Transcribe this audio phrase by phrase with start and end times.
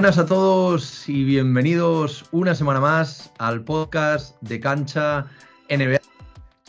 [0.00, 5.26] Buenas a todos y bienvenidos una semana más al podcast de Cancha
[5.68, 6.00] NBA.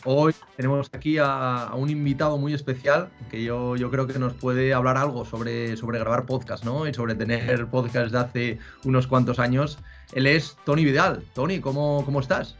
[0.04, 4.74] Hoy tenemos aquí a, un invitado muy especial que yo, yo, creo que nos puede
[4.74, 6.86] hablar algo sobre, sobre grabar podcast, ¿no?
[6.86, 9.78] Y sobre tener podcast de hace unos cuantos años.
[10.12, 11.24] Él es Tony Vidal.
[11.32, 12.58] Tony, ¿cómo, cómo estás?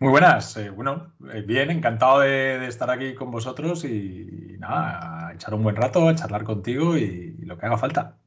[0.00, 0.56] Muy buenas.
[0.56, 5.76] Eh, bueno, eh, bien, encantado de, estar aquí con vosotros y, nada, echar un buen
[5.76, 8.17] rato, a charlar contigo y lo que haga falta.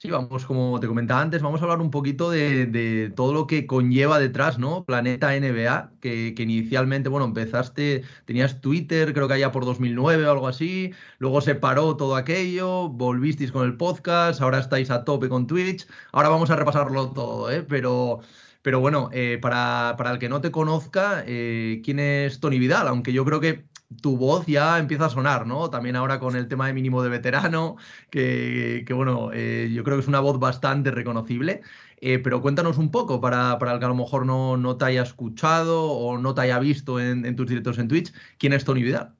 [0.00, 3.66] Sí, vamos, como te comentaba antes, vamos a hablar un poquito de, todo lo que
[3.66, 4.84] conlleva detrás, ¿no?
[4.84, 10.46] Planeta NBA, que, inicialmente, bueno, empezaste, tenías Twitter, creo que allá por 2009 o algo
[10.46, 15.48] así, luego se paró todo aquello, volvisteis con el podcast, ahora estáis a tope con
[15.48, 17.64] Twitch, ahora vamos a repasarlo todo, ¿eh?
[17.68, 18.20] Pero,
[18.62, 22.86] pero bueno, eh, para, para, el que no te conozca, eh, ¿quién es Tony Vidal?
[22.86, 23.66] Aunque yo creo que
[24.00, 25.70] tu voz ya empieza a sonar, ¿no?
[25.70, 27.76] También ahora con el tema de mínimo de veterano,
[28.10, 31.62] que, bueno, eh, yo creo que es una voz bastante reconocible.
[32.00, 35.02] Eh, pero cuéntanos un poco para, el que a lo mejor no, no, te haya
[35.02, 39.16] escuchado o no te haya visto en, tus directos en Twitch, ¿quién es Tony Vidal?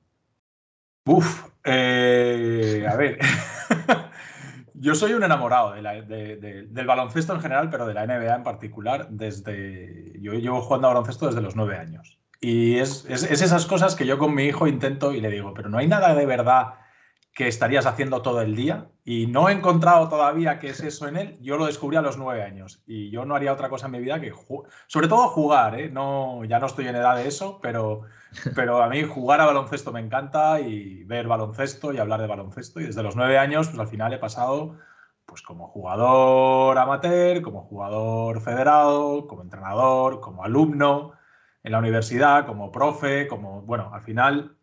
[1.05, 3.19] Uf, eh, a ver.
[4.75, 9.09] Yo soy un enamorado del baloncesto en general, pero de la NBA en particular.
[9.09, 12.18] Desde yo llevo jugando a baloncesto desde los nueve años.
[12.41, 15.77] Y es, esas cosas que yo con mi hijo intento y le digo, pero no
[15.77, 16.75] hay nada de verdad
[17.33, 21.17] que estarías haciendo todo el día y no he encontrado todavía qué es eso en
[21.17, 21.37] él.
[21.41, 23.99] Yo lo descubrí a los nueve años y yo no haría otra cosa en mi
[23.99, 24.33] vida que,
[24.87, 25.89] sobre todo jugar, ¿eh?
[25.89, 28.01] no, ya no estoy en edad de eso, pero,
[28.55, 32.79] pero a mí jugar a baloncesto me encanta y ver baloncesto y hablar de baloncesto
[32.81, 34.77] y desde los nueve años pues al final he pasado
[35.25, 41.18] pues como jugador amateur, como jugador federado, como entrenador, como alumno
[41.69, 44.57] en la universidad, como profe, como, bueno, al final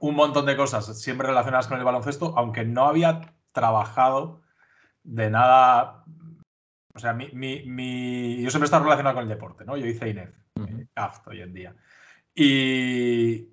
[0.00, 3.20] un montón de cosas siempre relacionadas con el baloncesto, aunque no había
[3.52, 4.40] trabajado
[5.02, 6.02] de nada.
[6.94, 9.76] O sea, mi, mi, yo siempre he estado relacionado con el deporte, ¿no?
[9.76, 11.76] Yo hice INEF, uh hoy en día.
[12.34, 13.50] Y,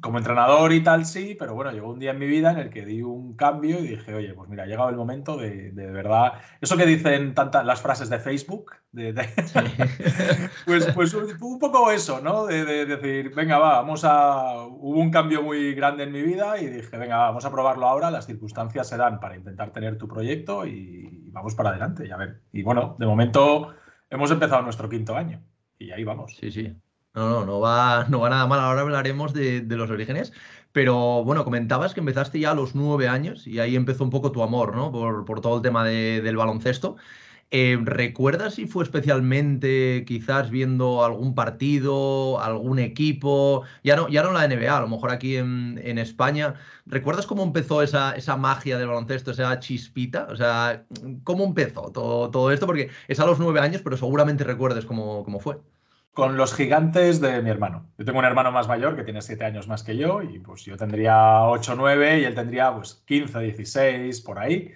[0.00, 2.70] como entrenador y tal, sí, pero bueno, llegó un día en mi vida en el
[2.70, 5.90] que di un cambio y dije, oye, pues mira, ha llegado el momento de, de
[5.90, 6.34] verdad.
[6.60, 9.12] Eso que dicen tantas las frases de Facebook, de,
[10.66, 12.46] pues, pues un, poco eso, ¿no?
[12.46, 14.66] De, decir, venga, va, vamos a.
[14.66, 18.10] Hubo un cambio muy grande en mi vida y dije, venga, vamos a probarlo ahora.
[18.10, 22.06] Las circunstancias se dan para intentar tener tu proyecto y, vamos para adelante.
[22.06, 22.42] Y a ver.
[22.52, 23.74] Y bueno, de momento
[24.10, 25.42] hemos empezado nuestro quinto año
[25.78, 26.36] y ahí vamos.
[26.36, 26.76] Sí, sí.
[27.14, 28.60] No, no, no va, no va nada mal.
[28.60, 30.32] Ahora hablaremos de, los orígenes.
[30.72, 34.32] Pero bueno, comentabas que empezaste ya a los nueve años y ahí empezó un poco
[34.32, 34.90] tu amor, ¿no?
[34.90, 36.96] Por, todo el tema del baloncesto.
[37.52, 43.62] Eh, ¿Recuerdas si fue especialmente quizás viendo algún partido, algún equipo?
[43.84, 46.54] Ya no, ya no la NBA, a lo mejor aquí en, España.
[46.86, 50.26] ¿Recuerdas cómo empezó esa, magia del baloncesto, esa chispita?
[50.30, 50.84] O sea,
[51.22, 52.66] ¿cómo empezó todo, esto?
[52.66, 55.58] Porque es a los nueve años, pero seguramente recuerdes cómo fue
[56.14, 57.90] con los gigantes de mi hermano.
[57.98, 60.64] Yo tengo un hermano más mayor que tiene 7 años más que yo y pues
[60.64, 64.72] yo tendría 8 o 9 y él tendría pues 15, 16, por ahí.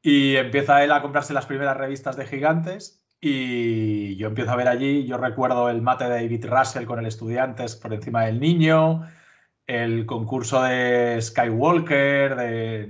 [0.00, 4.68] Y empieza él a comprarse las primeras revistas de gigantes y yo empiezo a ver
[4.68, 9.02] allí, yo recuerdo el mate de David Russell con el Estudiantes por encima del niño,
[9.66, 12.82] el concurso de Skywalker, de...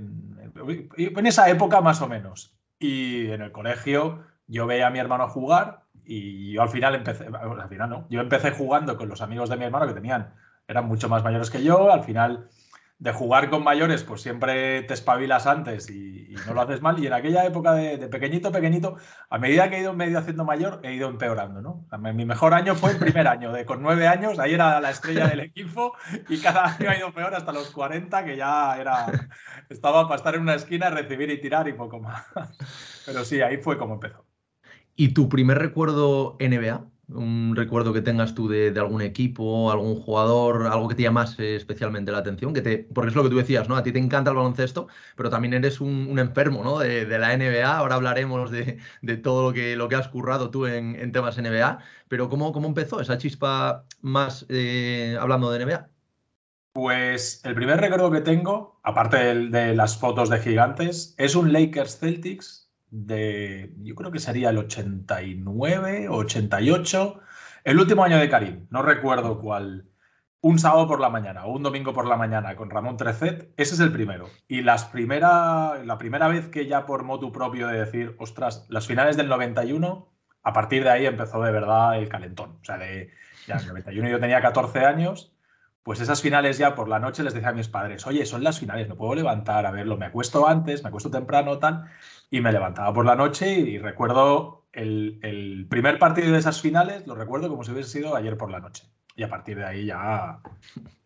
[0.97, 2.55] en esa época más o menos.
[2.77, 7.27] Y en el colegio yo veía a mi hermano jugar y yo al final empecé,
[7.27, 10.33] al final no, yo empecé jugando con los amigos de mi hermano que tenían,
[10.67, 12.49] eran mucho más mayores que yo, al final
[12.97, 16.97] de jugar con mayores, pues siempre te espabilas antes y, no lo haces mal.
[16.99, 18.97] Y en aquella época de, pequeñito, pequeñito,
[19.29, 21.87] a medida que he ido medio haciendo mayor, he ido empeorando, ¿no?
[22.13, 25.27] Mi mejor año fue el primer año, de con nueve años, ahí era la estrella
[25.27, 25.93] del equipo
[26.27, 29.05] y cada año ha ido peor hasta los 40, que ya era,
[29.69, 32.25] estaba para estar en una esquina, recibir y tirar y poco más.
[33.05, 34.28] Pero sí, ahí fue como empezó.
[34.99, 36.85] ¿Y tu primer recuerdo NBA?
[37.07, 42.11] Un recuerdo que tengas tú de, algún equipo, algún jugador, algo que te llamase especialmente
[42.11, 43.77] la atención, que te, porque es lo que tú decías, ¿no?
[43.77, 46.79] A ti te encanta el baloncesto, pero también eres un, enfermo, ¿no?
[46.79, 47.77] De, la NBA.
[47.77, 48.77] Ahora hablaremos de,
[49.23, 51.79] todo lo que, has currado tú en, temas NBA.
[52.09, 55.87] Pero ¿cómo, ¿cómo, empezó esa chispa más eh, hablando de NBA?
[56.73, 61.99] Pues el primer recuerdo que tengo, aparte de las fotos de gigantes, es un Lakers
[61.99, 67.19] Celtics de, yo creo que sería el 89 o 88,
[67.63, 69.85] el último año de Karim, no recuerdo cuál,
[70.41, 73.73] un sábado por la mañana o un domingo por la mañana con Ramón Trecet, ese
[73.73, 74.29] es el primero.
[74.47, 78.87] Y las primera, la primera vez que ya por motu propio de decir, ostras, las
[78.87, 80.07] finales del 91,
[80.43, 82.57] a partir de ahí empezó de verdad el calentón.
[82.61, 83.11] O sea, de,
[83.47, 85.33] ya en el 91 yo tenía 14 años,
[85.83, 88.59] pues esas finales ya por la noche les decía a mis padres, oye, son las
[88.59, 91.85] finales, no puedo levantar a verlo, me acuesto antes, me acuesto temprano, tal,
[92.29, 97.15] y me levantaba por la noche y, recuerdo el, primer partido de esas finales, lo
[97.15, 98.83] recuerdo como si hubiese sido ayer por la noche.
[99.15, 100.39] Y a partir de ahí ya,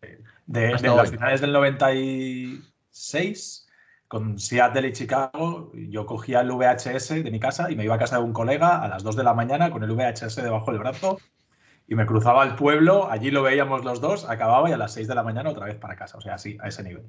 [0.01, 3.67] eh, de, las finales del 96,
[4.07, 7.99] con Seattle y Chicago, yo cogía el VHS de mi casa y me iba a
[7.99, 10.79] casa de un colega a las 2 de la mañana con el VHS debajo del
[10.79, 11.17] brazo
[11.87, 15.07] y me cruzaba el pueblo, allí lo veíamos los dos, acababa y a las 6
[15.07, 17.03] de la mañana otra vez para casa, o sea, así, a ese nivel.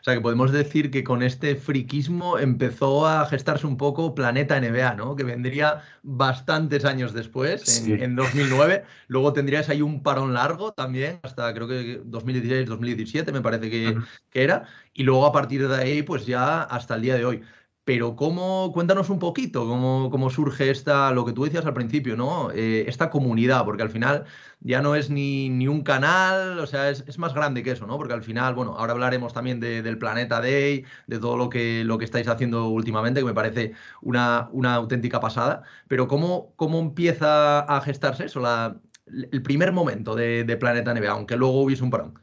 [0.00, 4.60] O sea, que podemos decir que con este friquismo empezó a gestarse un poco Planeta
[4.60, 5.16] NBA, ¿no?
[5.16, 8.84] Que vendría bastantes años después, en, 2009.
[9.08, 13.96] Luego tendrías ahí un parón largo también, hasta creo que 2016, 2017 me parece que,
[14.28, 14.66] que era.
[14.92, 17.42] Y luego a partir de ahí, pues ya hasta el día de hoy.
[17.84, 22.16] Pero cómo, cuéntanos un poquito cómo, cómo, surge esta, lo que tú decías al principio,
[22.16, 22.50] ¿no?
[22.52, 24.24] Eh, esta comunidad, porque al final
[24.60, 27.86] ya no es ni, ni un canal, o sea, es, es, más grande que eso,
[27.86, 27.98] ¿no?
[27.98, 31.98] Porque al final, bueno, ahora hablaremos también del Planeta Day, de todo lo que, lo
[31.98, 37.60] que estáis haciendo últimamente, que me parece una, una auténtica pasada, pero ¿cómo, cómo empieza
[37.60, 41.90] a gestarse eso, la, el primer momento de, de Planeta NBA, aunque luego hubiese un
[41.90, 42.18] parón?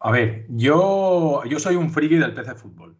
[0.00, 2.96] A ver, yo, yo soy un friki del PC Fútbol.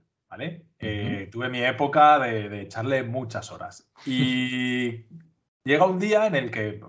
[0.78, 3.90] Eh, tuve mi época de, echarle muchas horas.
[4.06, 5.06] Y
[5.64, 6.80] llega un día en el que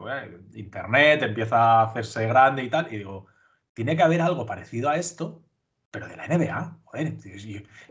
[0.54, 3.28] Internet empieza a hacerse grande y tal, y digo,
[3.74, 5.44] tiene que haber algo parecido a esto,
[5.92, 6.80] pero de la NBA.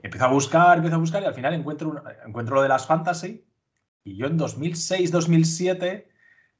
[0.02, 3.44] empiezo a buscar, empiezo a buscar y al final encuentro, encuentro lo de las fantasy.
[4.02, 6.08] Y yo en 2006, 2007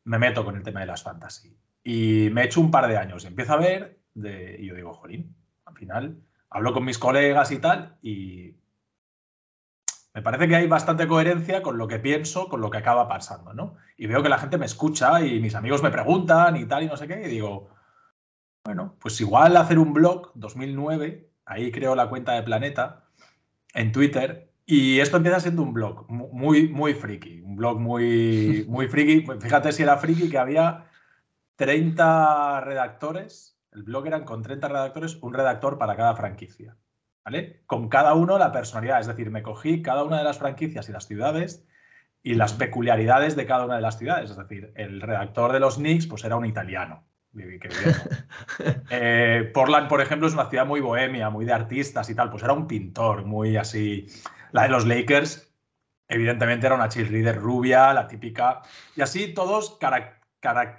[0.05, 1.56] me meto con el tema de las fantasy.
[1.82, 4.94] Y me echo un par de años y empiezo a ver, de, y yo digo,
[4.94, 5.35] jolín,
[5.67, 6.23] al final
[6.55, 8.55] hablo con mis colegas y tal, y
[10.14, 13.52] me parece que hay bastante coherencia con lo que pienso, con lo que acaba pasando,
[13.52, 13.75] ¿no?
[13.96, 16.87] Y veo que la gente me escucha y mis amigos me preguntan y tal y
[16.87, 17.69] no sé qué, y digo,
[18.64, 23.06] bueno, pues igual hacer un blog 2009, ahí creo la cuenta de Planeta
[23.75, 28.87] en Twitter y esto empieza siendo un blog muy muy friki, un blog muy muy
[28.87, 30.87] friki, fíjate si era friki que había
[31.56, 36.76] 30 redactores, el blog eran con 30 redactores, un redactor para cada franquicia.
[37.66, 40.92] Con cada uno la personalidad, es decir, me cogí cada una de las franquicias y
[40.92, 41.66] las ciudades
[42.22, 44.30] y las peculiaridades de cada una de las ciudades.
[44.30, 47.04] Es decir, el redactor de los Knicks pues era un italiano.
[48.90, 52.42] Eh, Portland, por ejemplo, es una ciudad muy bohemia, muy de artistas y tal, pues
[52.44, 54.06] era un pintor, muy así.
[54.52, 55.52] La de los Lakers,
[56.06, 58.62] evidentemente, era una cheerleader rubia, la típica.
[58.94, 59.78] Y así todos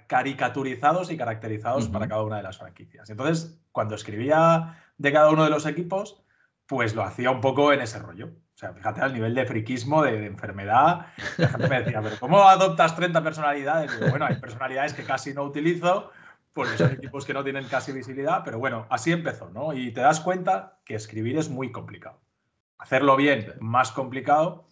[0.08, 3.10] caricaturizados y caracterizados para cada una de las franquicias.
[3.10, 6.25] Entonces, cuando escribía de cada uno de los equipos,
[6.68, 8.28] pues lo hacía un poco en ese rollo.
[8.28, 11.08] O sea, fíjate al nivel de friquismo, de, enfermedad.
[11.38, 13.92] La gente me decía, pero ¿cómo adoptas 30 personalidades?
[14.10, 16.12] bueno, hay personalidades que casi no utilizo,
[16.54, 19.74] porque son equipos que no tienen casi visibilidad, pero bueno, así empezó, ¿no?
[19.74, 22.22] Y te das cuenta que escribir es muy complicado.
[22.78, 24.68] Hacerlo bien, más complicado,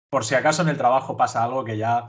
[0.09, 2.07] por si acaso en el trabajo pasa algo que ya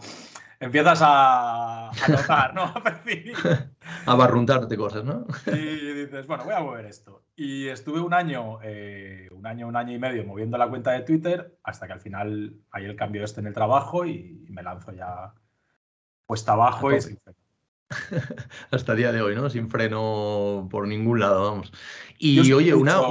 [0.59, 2.61] empiezas a, a notar, ¿no?
[2.75, 3.33] A percibir.
[4.05, 5.25] A barruntarte cosas, ¿no?
[5.47, 7.23] Y dices, bueno, voy a mover esto.
[7.43, 11.01] Y estuve un año, eh, un año, un año y medio moviendo la cuenta de
[11.01, 14.91] Twitter hasta que al final hay el cambio este en el trabajo y me lanzo
[14.91, 15.33] ya
[16.27, 17.39] puesta abajo y sin freno.
[18.71, 19.49] hasta el día de hoy, ¿no?
[19.49, 21.73] Sin freno por ningún lado, vamos.
[22.19, 23.01] Y oye, una,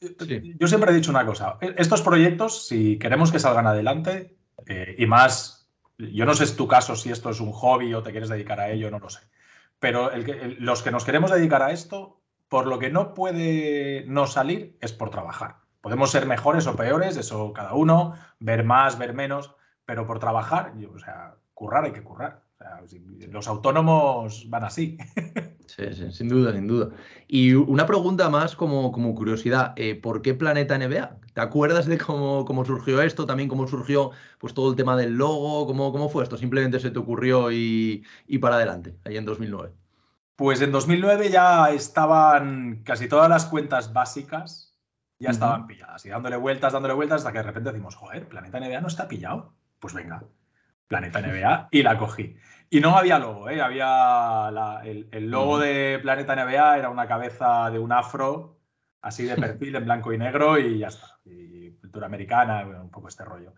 [0.00, 1.56] Yo siempre he dicho una cosa.
[1.60, 4.36] E, estos proyectos, si queremos que salgan adelante,
[4.66, 8.02] eh, y más yo no sé es tu caso si esto es un hobby o
[8.02, 9.20] te quieres dedicar a ello, no lo sé.
[9.78, 10.10] Pero
[10.58, 12.19] los que nos queremos dedicar a esto,
[12.50, 15.58] por lo que no puede no salir es por trabajar.
[15.80, 19.54] Podemos ser mejores o peores, eso cada uno, ver más, ver menos,
[19.86, 22.42] pero por trabajar, o sea, currar hay que currar.
[23.30, 24.98] los autónomos van así.
[25.70, 26.88] Sí, sí, sin duda, sin duda.
[27.28, 31.20] Y una pregunta más como, como curiosidad, eh, ¿por qué Planeta NBA?
[31.32, 33.24] ¿Te acuerdas de cómo, cómo, surgió esto?
[33.24, 36.36] También cómo surgió pues, todo el tema del logo, ¿cómo, cómo fue esto?
[36.36, 38.04] ¿Simplemente se te ocurrió y,
[38.40, 39.72] para adelante, ahí en 2009?
[40.40, 44.74] Pues en 2009 ya estaban casi todas las cuentas básicas,
[45.18, 48.58] ya estaban pilladas y dándole vueltas, dándole vueltas hasta que de repente decimos, joder, Planeta
[48.58, 49.52] NBA no está pillado.
[49.78, 50.24] Pues venga,
[50.88, 52.38] Planeta NBA y la cogí.
[52.70, 53.60] Y no había logo, ¿eh?
[53.60, 54.48] había
[54.82, 58.56] el, logo de Planeta NBA era una cabeza de un afro,
[59.02, 61.20] así de perfil en blanco y negro y ya está.
[61.26, 63.52] Y cultura americana, un poco este rollo.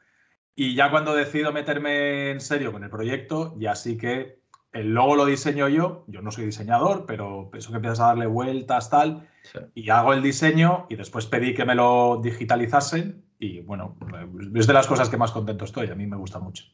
[0.56, 4.41] Y ya cuando decido meterme en serio con el proyecto, ya sí que
[4.72, 8.26] el logo lo diseño yo, yo no soy diseñador, pero eso que empiezas a darle
[8.26, 9.28] vueltas, tal,
[9.74, 13.96] y hago el diseño y después pedí que me lo digitalizasen y bueno,
[14.54, 16.64] es de las cosas que más contento estoy, a mí me gusta mucho.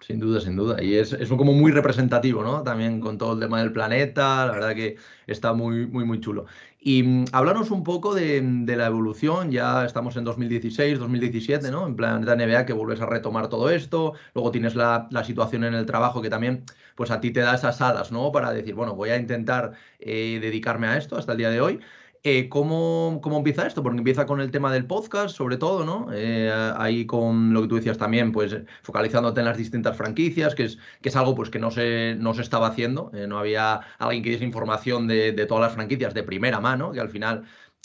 [0.00, 0.82] Sin duda, sin duda.
[0.82, 2.64] Y es, es, como muy representativo, ¿no?
[2.64, 4.96] También con todo el tema del planeta, la verdad que
[5.28, 6.46] está muy, muy, muy chulo.
[6.80, 11.86] Y mm, háblanos un poco de, de, la evolución, ya estamos en 2016, 2017, ¿no?
[11.86, 15.74] En Planeta NBA que vuelves a retomar todo esto, luego tienes la, la, situación en
[15.74, 16.64] el trabajo que también,
[16.96, 18.32] pues a ti te da esas alas, ¿no?
[18.32, 21.80] Para decir, bueno, voy a intentar eh, dedicarme a esto hasta el día de hoy.
[22.24, 23.82] Eh, ¿cómo, ¿cómo, empieza esto?
[23.82, 26.06] Porque empieza con el tema del podcast, sobre todo, ¿no?
[26.12, 30.64] Eh, ahí con lo que tú decías también, pues focalizándote en las distintas franquicias, que
[30.64, 33.10] es, que es algo pues, que no se, no se estaba haciendo.
[33.12, 36.92] Eh, no había alguien que diese información de, de, todas las franquicias de primera mano,
[36.92, 37.42] que al final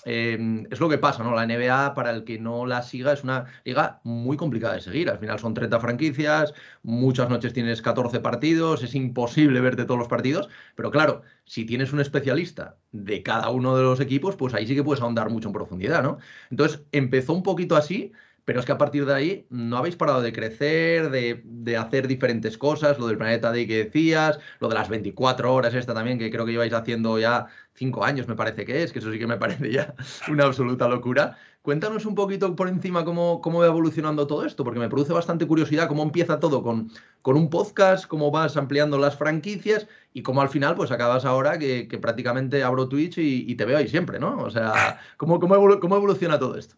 [0.09, 1.35] eh, es lo que pasa, ¿no?
[1.35, 5.09] La NBA, para el que no la siga, es una liga muy complicada de seguir.
[5.09, 10.07] Al final son 30 franquicias, muchas noches tienes 14 partidos, es imposible verte todos los
[10.07, 14.65] partidos, pero claro, si tienes un especialista de cada uno de los equipos, pues ahí
[14.65, 16.19] sí que puedes ahondar mucho en profundidad, ¿no?
[16.51, 18.13] Entonces empezó un poquito así,
[18.47, 22.57] pero es que a partir de ahí no habéis parado de crecer, de, hacer diferentes
[22.57, 26.31] cosas, lo del Planeta Day que decías, lo de las 24 horas esta también, que
[26.31, 29.27] creo que lleváis haciendo ya cinco años, me parece que es, que eso sí que
[29.27, 29.93] me parece ya
[30.29, 31.37] una absoluta locura.
[31.61, 35.45] Cuéntanos un poquito por encima cómo, cómo va evolucionando todo esto, porque me produce bastante
[35.45, 36.89] curiosidad cómo empieza todo con,
[37.21, 41.59] con un podcast, cómo vas ampliando las franquicias y cómo al final pues acabas ahora
[41.59, 44.37] que, prácticamente abro Twitch y, y, te veo ahí siempre, ¿no?
[44.37, 46.77] O sea, ¿cómo, cómo, cómo evoluciona todo esto?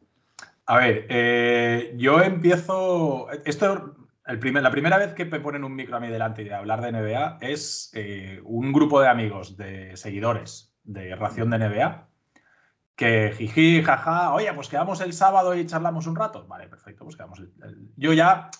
[0.69, 3.27] A ver, eh, yo empiezo.
[3.43, 3.95] Esto,
[4.27, 6.81] el primer, la primera vez que me ponen un micro a mí delante de hablar
[6.81, 12.07] de NBA es eh, un grupo de amigos, de seguidores de Ración de NBA,
[12.95, 16.45] que jiji, jaja, oye, pues quedamos el sábado y charlamos un rato.
[16.45, 17.39] Vale, perfecto, pues quedamos.
[17.39, 17.89] El...
[17.95, 18.51] Yo ya,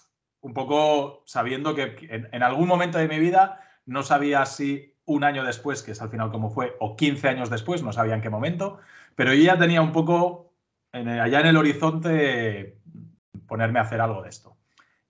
[0.41, 5.23] un poco sabiendo que en, en, algún momento de mi vida no sabía si un
[5.23, 8.21] año después, que es al final como fue, o 15 años después, no sabía en
[8.21, 8.79] qué momento,
[9.13, 10.48] pero yo ya tenía un poco
[10.93, 12.77] en el, allá en el horizonte
[13.47, 14.57] ponerme a hacer algo de esto.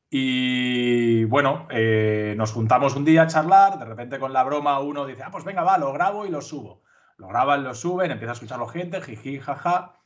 [0.10, 5.06] Y bueno, eh, nos juntamos un día a charlar, de repente con la broma uno
[5.06, 6.82] dice, ah, pues venga, va, lo grabo y lo subo.
[7.18, 9.98] Lo graban, lo suben, empieza a escucharlo gente, jiji, jaja.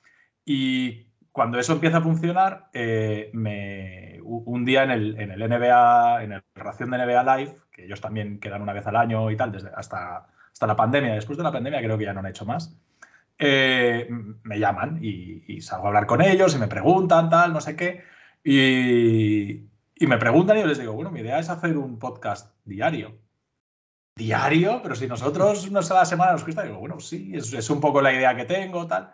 [0.43, 6.23] Y cuando eso empieza a funcionar, eh, me, un día en el, en el NBA,
[6.23, 9.37] en la ración de NBA Live, que ellos también quedan una vez al año y
[9.37, 12.27] tal, desde hasta, hasta la pandemia, después de la pandemia creo que ya no han
[12.27, 12.75] hecho más,
[13.37, 14.07] eh,
[14.43, 18.03] me llaman y, salgo a hablar con ellos y me preguntan, tal, no sé qué.
[18.43, 19.69] Y,
[20.05, 23.17] me preguntan y yo les digo, bueno, mi idea es hacer un podcast diario.
[24.15, 24.81] ¿Diario?
[24.83, 27.79] Pero si nosotros una a la semana nos cuesta, digo, bueno, sí, es, es un
[27.79, 29.13] poco la idea que tengo, tal.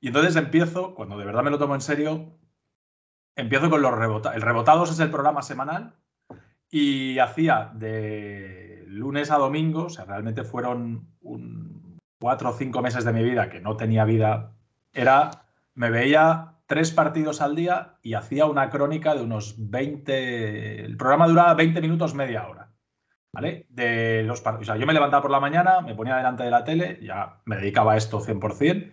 [0.00, 2.38] Y entonces empiezo, cuando de verdad me lo tomo en serio,
[3.36, 4.36] empiezo con los rebotados.
[4.36, 5.94] El Rebotados es el programa semanal
[6.70, 11.59] y hacía de lunes a domingo, o sea, realmente fueron un,
[12.20, 14.52] cuatro o cinco meses de mi vida que no tenía vida,
[14.92, 15.30] era,
[15.74, 21.26] me veía tres partidos al día y hacía una crónica de unos 20, el programa
[21.26, 22.68] duraba 20 minutos, media hora.
[23.32, 23.66] ¿Vale?
[23.68, 24.78] De los partidos.
[24.78, 27.92] Yo me levantaba por la mañana, me ponía delante de la tele, ya me dedicaba
[27.92, 28.92] a esto 100%,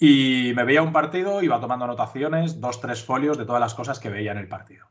[0.00, 4.00] y me veía un partido, iba tomando anotaciones, dos, tres folios de todas las cosas
[4.00, 4.86] que veía en el partido.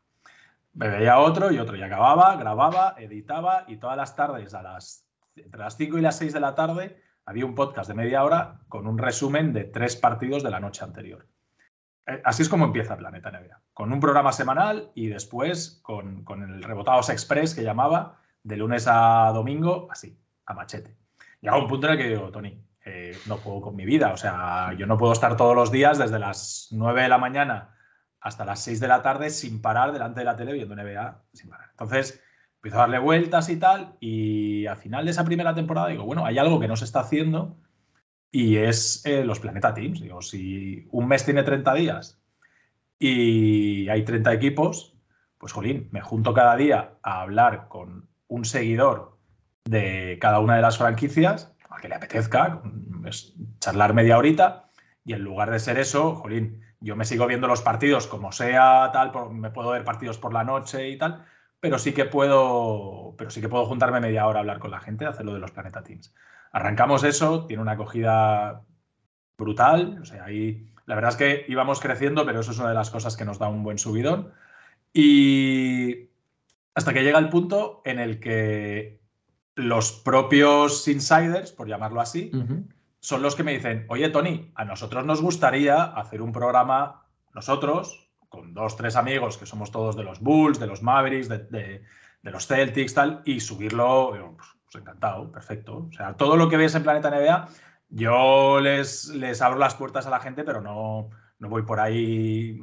[0.73, 5.05] Me veía otro y otro, y acababa, grababa, editaba, y todas las tardes, a las,
[5.35, 8.61] entre las 5 y las 6 de la tarde, había un podcast de media hora
[8.69, 11.27] con un resumen de tres partidos de la noche anterior.
[12.05, 16.63] Eh, así es como empieza Planeta NBA, con un programa semanal y después con, el
[16.63, 20.95] Rebotados Express que llamaba de lunes a domingo, así, a machete.
[21.41, 24.17] Llega un punto en el que digo, Tony, eh, no puedo con mi vida, o
[24.17, 27.75] sea, yo no puedo estar todos los días desde las 9 de la mañana
[28.21, 31.23] hasta las 6 de la tarde sin parar delante de la tele viendo NBA.
[31.71, 32.23] Entonces,
[32.67, 36.25] empiezo a darle vueltas y tal, y al final de esa primera temporada digo, bueno,
[36.25, 37.55] hay algo que no se está haciendo
[38.29, 40.01] y es eh, los Planeta Teams.
[40.01, 42.21] Digo, si un mes tiene 30 días
[42.99, 44.97] y hay 30 equipos,
[45.37, 49.17] pues jolín, me junto cada día a hablar con un seguidor
[49.63, 52.61] de cada una de las franquicias, a que le apetezca,
[53.59, 54.69] charlar media horita,
[55.05, 58.89] y en lugar de ser eso, jolín, yo me sigo viendo los partidos como sea,
[58.91, 61.25] tal, me puedo ver partidos por la noche y tal,
[61.59, 64.79] pero sí que puedo, pero sí que puedo juntarme media hora a hablar con la
[64.79, 66.13] gente, hacer lo de los Planeta Teams.
[66.51, 68.63] Arrancamos eso, tiene una acogida
[69.37, 72.75] brutal, o sea, ahí la verdad es que íbamos creciendo, pero eso es una de
[72.75, 74.31] las cosas que nos da un buen subidón.
[74.93, 76.09] Y
[76.73, 79.01] hasta que llega el punto en el que
[79.55, 82.67] los propios insiders, por llamarlo así, uh -huh.
[82.99, 88.06] son los que me dicen, oye Tony, a nosotros nos gustaría hacer un programa, nosotros,
[88.29, 91.83] con dos, tres amigos que somos todos de los Bulls, de los Mavericks, de,
[92.23, 95.87] los Celtics, tal, y subirlo, pues, pues, encantado, perfecto.
[95.89, 97.47] O sea, todo lo que ves en Planeta NBA,
[97.89, 102.59] yo les, les abro las puertas a la gente, pero no, no voy por ahí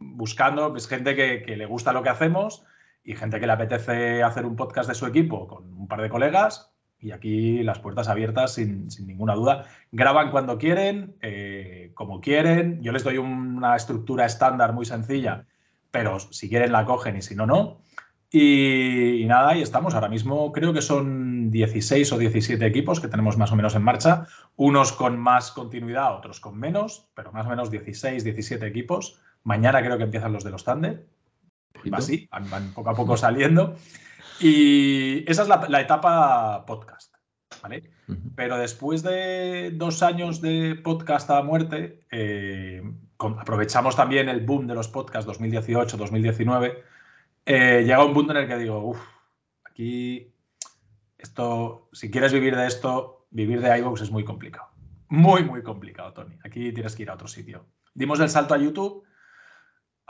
[0.00, 2.64] buscando, es gente que, que le gusta lo que hacemos
[3.02, 6.10] y gente que le apetece hacer un podcast de su equipo con un par de
[6.10, 9.66] colegas y aquí las puertas abiertas sin, ninguna duda.
[9.92, 12.82] Graban cuando quieren, eh, como quieren.
[12.82, 15.46] Yo les doy una estructura estándar muy sencilla,
[15.90, 17.80] pero si quieren la cogen y si no, no.
[18.30, 19.94] Y, nada, y estamos.
[19.94, 23.82] Ahora mismo creo que son 16 o 17 equipos que tenemos más o menos en
[23.82, 24.26] marcha.
[24.56, 29.20] Unos con más continuidad, otros con menos, pero más o menos 16, 17 equipos.
[29.44, 31.06] Mañana creo que empiezan los de los Thunder.
[31.92, 33.76] Así, van poco a poco saliendo.
[34.40, 37.14] Y esa es la, etapa podcast,
[37.62, 37.90] ¿vale?
[38.36, 42.82] Pero después de dos años de podcast a muerte, eh,
[43.18, 46.78] aprovechamos también el boom de los podcasts 2018-2019.
[47.46, 49.00] Eh, llega un punto en el que digo, uff,
[49.64, 50.32] aquí
[51.18, 54.68] esto, si quieres vivir de esto, vivir de iVoox es muy complicado.
[55.08, 56.38] Muy, muy complicado, Tony.
[56.44, 57.66] Aquí tienes que ir a otro sitio.
[57.94, 59.04] Dimos el salto a YouTube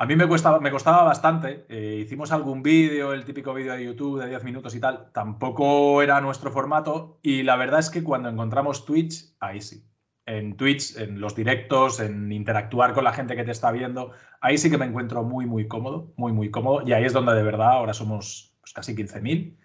[0.01, 1.67] a mí me, costaba, me costaba bastante.
[1.69, 5.11] Eh, hicimos algún vídeo, el típico vídeo de YouTube de 10 minutos y tal.
[5.13, 7.19] Tampoco era nuestro formato.
[7.21, 9.85] Y la verdad es que cuando encontramos Twitch, ahí sí.
[10.25, 14.57] En Twitch, en los directos, en interactuar con la gente que te está viendo, ahí
[14.57, 16.87] sí que me encuentro muy, muy cómodo, muy, muy cómodo.
[16.87, 19.57] Y ahí es donde de verdad ahora somos pues, casi 15.000.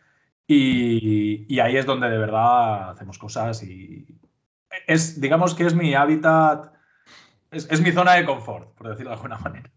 [0.47, 4.07] Y, y ahí es donde de verdad hacemos cosas y
[4.87, 6.73] es, digamos que es mi hábitat,
[7.51, 9.71] es mi zona de confort, por decirlo de alguna manera.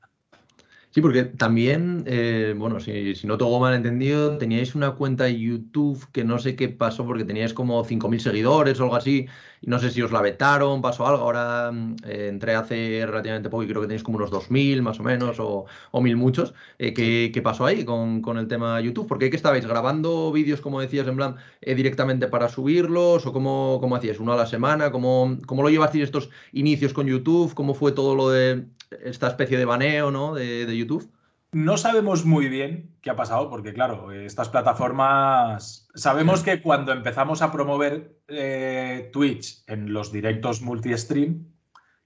[0.97, 6.11] Sí, porque también, eh, bueno, si, no tengo mal entendido, teníais una cuenta de YouTube
[6.11, 9.27] que no sé qué pasó porque teníais como 5.000 seguidores o algo así,
[9.63, 11.23] no sé si os la vetaron, pasó algo.
[11.23, 15.01] Ahora mm, eh, entré hace relativamente poco y creo que tenéis como unos 2.000 más
[15.01, 16.55] o menos, o, o 1.000 muchos.
[16.79, 19.07] Eh, ¿qué, pasó ahí con, el tema YouTube?
[19.07, 23.27] Porque ¿qué estabais grabando vídeos, como decías, en plan, directamente para subirlos?
[23.27, 24.21] ¿O cómo, cómo hacíais?
[24.21, 24.91] ¿Uno a la semana?
[24.91, 27.55] ¿Cómo, cómo lo llevasteis estos inicios con YouTube?
[27.55, 28.67] ¿Cómo fue todo lo de
[29.05, 30.35] esta especie de baneo ¿no?
[30.35, 31.11] de, YouTube?
[31.53, 37.41] No sabemos muy bien qué ha pasado, porque claro, estas plataformas, sabemos que cuando empezamos
[37.41, 41.47] a promover eh, Twitch en los directos multi-stream,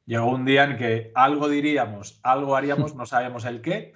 [0.05, 3.94] llegó un día en que algo diríamos, algo haríamos, no sabemos el qué.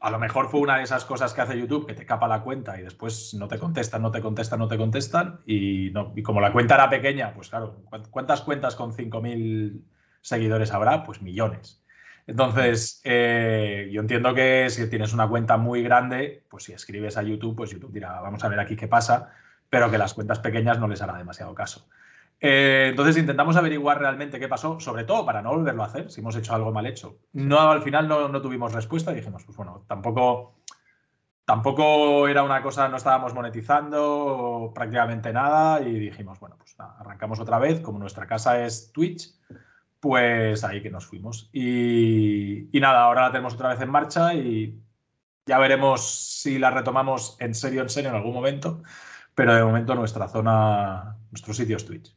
[0.00, 2.42] A lo mejor fue una de esas cosas que hace YouTube que te capa la
[2.42, 5.40] cuenta y después no te contestan, no te contestan, no te contestan.
[5.46, 9.82] Y, no, y como la cuenta era pequeña, pues claro, ¿cuántas cuentas con 5.000
[10.20, 11.04] seguidores habrá?
[11.04, 11.85] Pues millones.
[12.26, 17.22] Entonces, eh, yo entiendo que si tienes una cuenta muy grande, pues si escribes a
[17.22, 19.30] YouTube, pues YouTube dirá, vamos a ver aquí qué pasa,
[19.70, 21.88] pero que las cuentas pequeñas no les hará demasiado caso.
[22.40, 26.20] Eh, entonces intentamos averiguar realmente qué pasó, sobre todo para no volverlo a hacer, si
[26.20, 27.18] hemos hecho algo mal hecho.
[27.32, 30.56] No, al final no, tuvimos respuesta y dijimos, pues bueno, tampoco,
[31.44, 37.58] tampoco era una cosa, no estábamos monetizando prácticamente nada y dijimos, bueno, pues arrancamos otra
[37.58, 39.32] vez, como nuestra casa es Twitch,
[40.06, 41.50] pues ahí que nos fuimos.
[41.52, 44.80] Y, nada, ahora la tenemos otra vez en marcha y
[45.46, 48.82] ya veremos si la retomamos en serio, en serio en algún momento,
[49.34, 52.14] pero de momento nuestra zona, nuestro sitio es Twitch.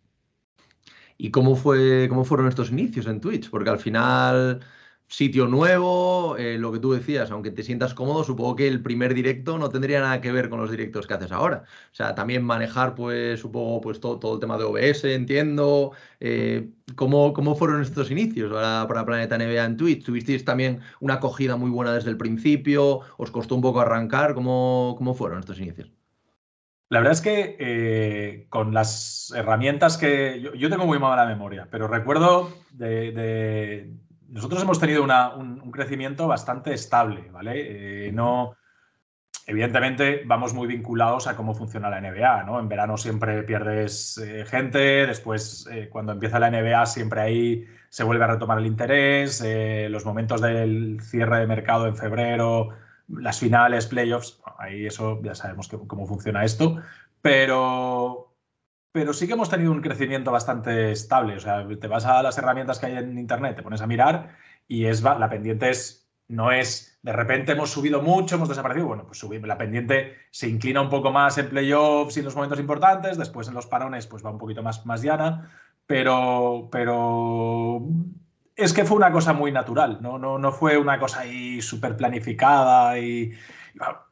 [1.17, 3.49] ¿Y cómo, fue, cómo fueron estos inicios en Twitch?
[3.49, 4.59] Porque al final
[5.09, 9.15] sitio nuevo, eh, lo que tú decías, aunque te sientas cómodo, supongo que el primer
[9.15, 11.63] directo no tendría nada que ver con los directos que haces ahora.
[11.91, 15.93] O sea, también manejar, pues, supongo, pues todo, todo el tema de OBS, entiendo.
[16.19, 20.05] Eh, ¿cómo, fueron estos inicios para, para, Planeta NBA en Twitch?
[20.05, 23.01] ¿Tuvisteis también una acogida muy buena desde el principio?
[23.17, 24.35] ¿Os costó un poco arrancar?
[24.35, 25.91] ¿Cómo, cómo fueron estos inicios?
[26.89, 30.39] La verdad es que eh, con las herramientas que...
[30.55, 33.91] Yo, tengo muy mala memoria, pero recuerdo de
[34.31, 38.07] nosotros hemos tenido un, crecimiento bastante estable, ¿vale?
[38.07, 38.55] Eh, no,
[39.45, 42.59] evidentemente vamos muy vinculados a cómo funciona la NBA, ¿no?
[42.59, 48.03] En verano siempre pierdes eh, gente, después eh, cuando empieza la NBA siempre ahí se
[48.03, 49.43] vuelve a retomar el interés,
[49.89, 52.69] los momentos del cierre de mercado en febrero,
[53.07, 56.79] las finales, playoffs, ahí eso ya sabemos cómo funciona esto,
[57.23, 58.28] pero
[58.91, 61.35] pero sí que hemos tenido un crecimiento bastante estable.
[61.35, 64.35] O sea, te vas a las herramientas que hay en Internet, te pones a mirar
[64.67, 68.87] y es la pendiente es no es de repente hemos subido mucho, hemos desaparecido.
[68.87, 72.35] Bueno, pues subir, la pendiente se inclina un poco más en playoffs y en los
[72.35, 75.51] momentos importantes, después en los parones pues va un poquito más, más llana,
[75.87, 77.81] pero, pero
[78.55, 81.97] es que fue una cosa muy natural, no, no, no fue una cosa ahí súper
[81.97, 83.31] planificada y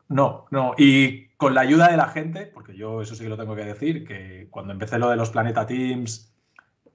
[0.09, 0.73] no, no.
[0.77, 3.63] Y con la ayuda de la gente, porque yo eso sí que lo tengo que
[3.63, 6.33] decir, que cuando empecé lo de los Planeta Teams,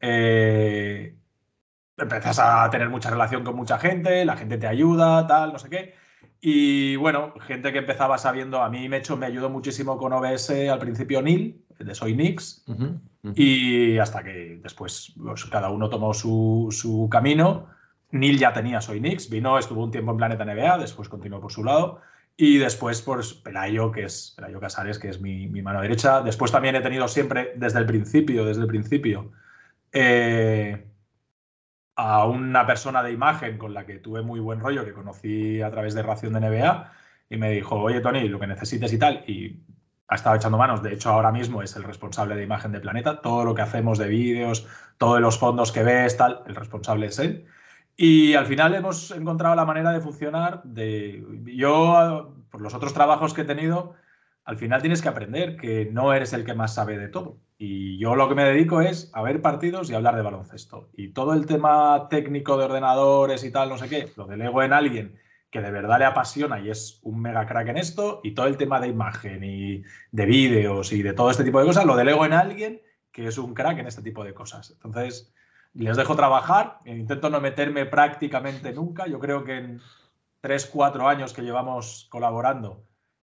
[0.00, 1.16] eh,
[1.96, 5.70] empiezas a tener mucha relación con mucha gente, la gente te ayuda, tal, no sé
[5.70, 5.94] qué.
[6.40, 10.50] Y bueno, gente que empezaba sabiendo, a mí me, hecho, me ayudó muchísimo con OBS
[10.50, 12.64] al principio Neil, de Soy Nix,
[13.36, 17.68] y hasta que después pues, cada uno tomó su, su, camino.
[18.10, 21.52] Neil ya tenía Soy Nix, vino, estuvo un tiempo en Planeta NBA, después continuó por
[21.52, 22.00] su lado.
[22.36, 26.22] Y después, pues, Pelayo, que es Pelayo Casares, que es mi, mano derecha.
[26.22, 29.32] Después también he tenido siempre, desde el principio, desde el principio,
[29.92, 30.86] eh,
[31.96, 35.70] a una persona de imagen con la que tuve muy buen rollo, que conocí a
[35.70, 36.92] través de Ración de NBA,
[37.28, 39.62] y me dijo, oye Tony, lo que necesites y tal, y
[40.08, 43.20] ha estado echando manos, de hecho ahora mismo es el responsable de imagen de Planeta,
[43.22, 44.66] todo lo que hacemos de vídeos,
[44.98, 47.46] todos los fondos que ves, tal, el responsable es él.
[47.96, 53.34] Y al final hemos encontrado la manera de funcionar de yo por los otros trabajos
[53.34, 53.94] que he tenido,
[54.44, 57.38] al final tienes que aprender que no eres el que más sabe de todo.
[57.58, 60.90] Y yo lo que me dedico es a ver partidos y hablar de baloncesto.
[60.94, 64.72] Y todo el tema técnico de ordenadores y tal, no sé qué, lo delego en
[64.72, 65.18] alguien
[65.50, 68.20] que de verdad le apasiona y es un mega crack en esto.
[68.24, 71.66] Y todo el tema de imagen y de vídeos y de todo este tipo de
[71.66, 74.72] cosas, lo delego en alguien que es un crack en este tipo de cosas.
[74.72, 75.32] Entonces,
[75.74, 76.78] les dejo trabajar.
[76.84, 79.06] Intento no meterme prácticamente nunca.
[79.06, 79.80] Yo creo que en
[80.40, 82.84] tres, cuatro años que llevamos colaborando,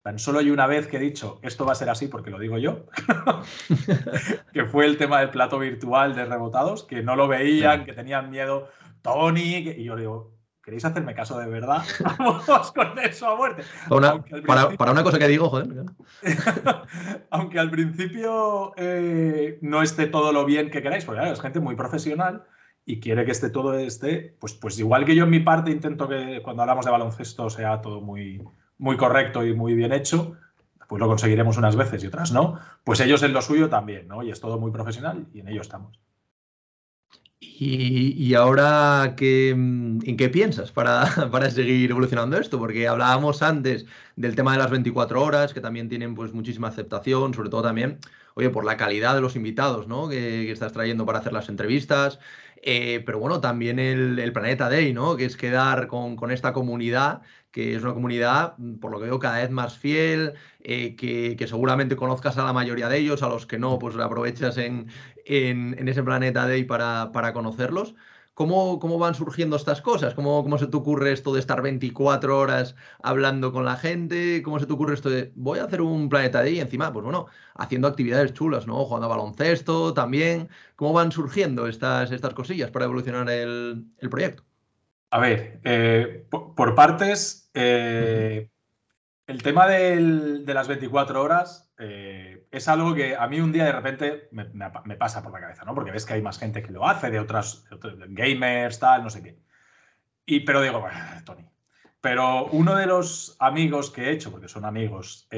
[0.02, 2.38] Tan solo hay una vez que he dicho, esto va a ser así porque lo
[2.38, 2.86] digo yo,
[4.54, 8.30] que fue el tema del plato virtual de rebotados, que no lo veían, que tenían
[8.30, 8.68] miedo.
[9.02, 11.82] Tony, y yo digo, ¿queréis hacerme caso de verdad?
[12.18, 13.62] Vamos con eso a muerte.
[13.88, 15.68] Para una, cosa que digo, joder.
[17.30, 21.76] aunque al principio eh, no esté todo lo bien que queráis, porque es gente muy
[21.76, 22.44] profesional
[22.84, 26.08] y quiere que esté todo esté, pues, pues igual que yo en mi parte intento
[26.08, 28.42] que cuando hablamos de baloncesto sea todo muy,
[28.78, 30.36] muy correcto y muy bien hecho,
[30.88, 34.22] pues lo conseguiremos unas veces y otras no, pues ellos en lo suyo también, ¿no?
[34.22, 36.00] Y es todo muy profesional y en ello estamos.
[37.42, 42.58] Y, ahora, ¿qué, ¿en qué piensas para, para, seguir evolucionando esto?
[42.58, 47.32] Porque hablábamos antes del tema de las 24 horas, que también tienen pues muchísima aceptación,
[47.32, 47.98] sobre todo también,
[48.34, 50.08] oye, por la calidad de los invitados, ¿no?
[50.08, 52.18] Que, estás trayendo para hacer las entrevistas.
[52.62, 55.16] Eh, pero bueno, también el, el, Planeta Day, ¿no?
[55.16, 59.06] Que es quedar con, con esta comunidad que es una comunidad, mm, por lo que
[59.06, 63.28] veo, cada vez más fiel, eh, que, seguramente conozcas a la mayoría de ellos, a
[63.28, 64.88] los que no, pues aprovechas en,
[65.24, 67.94] en, ese planeta Day para, para conocerlos.
[68.34, 70.14] ¿Cómo, ¿Cómo, van surgiendo estas cosas?
[70.14, 74.42] ¿Cómo, ¿Cómo se te ocurre esto de estar 24 horas hablando con la gente?
[74.42, 76.58] ¿Cómo se te ocurre esto de voy a hacer un planeta Day?
[76.60, 78.84] Encima, pues bueno, haciendo actividades chulas, ¿no?
[78.84, 80.48] Jugando a baloncesto también.
[80.76, 84.44] ¿Cómo van surgiendo estas, estas cosillas para evolucionar el, el proyecto?
[85.10, 88.48] A ver, eh, por, partes, eh,
[89.26, 93.72] el tema de las 24 horas eh, es algo que a mí un día de
[93.72, 94.44] repente me,
[94.96, 95.74] pasa por la cabeza, ¿no?
[95.74, 97.64] Porque ves que hay más gente que lo hace, de otras,
[98.08, 99.38] gamers, tal, no sé qué.
[100.26, 101.46] Y, pero digo, bueno, Tony.
[102.00, 105.28] Pero uno de los amigos que he hecho, porque son amigos,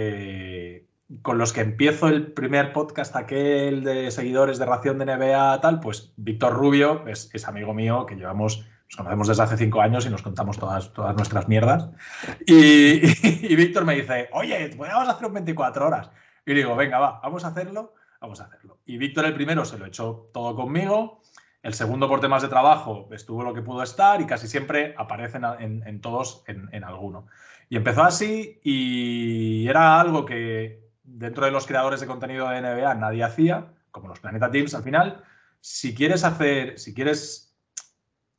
[1.20, 5.80] con los que empiezo el primer podcast, aquel de seguidores de Ración de NBA, tal,
[5.80, 10.04] pues Víctor Rubio es, es amigo mío que llevamos nos conocemos desde hace cinco años
[10.04, 11.88] y nos contamos todas, todas nuestras mierdas.
[12.46, 13.00] Y,
[13.56, 16.10] Víctor me dice, oye, podemos hacer un 24 horas.
[16.44, 18.80] Y digo, venga, va, vamos a hacerlo, vamos a hacerlo.
[18.84, 21.22] Y Víctor el primero se lo echó todo conmigo.
[21.62, 25.44] El segundo, por temas de trabajo, estuvo lo que pudo estar y casi siempre aparecen
[25.58, 27.28] en, todos en, en, alguno.
[27.70, 32.94] Y empezó así y era algo que dentro de los creadores de contenido de NBA
[32.96, 35.24] nadie hacía, como los Planeta Teams al final.
[35.60, 37.51] Si quieres hacer, si quieres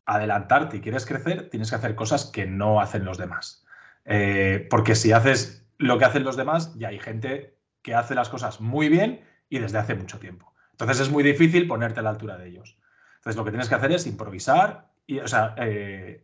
[0.05, 3.65] adelantarte y quieres crecer, tienes que hacer cosas que no hacen los demás.
[4.05, 8.29] Eh, porque si haces lo que hacen los demás, ya hay gente que hace las
[8.29, 10.53] cosas muy bien y desde hace mucho tiempo.
[10.71, 12.77] Entonces es muy difícil ponerte a la altura de ellos.
[13.15, 15.19] Entonces lo que tienes que hacer es improvisar y,
[15.57, 16.23] eh,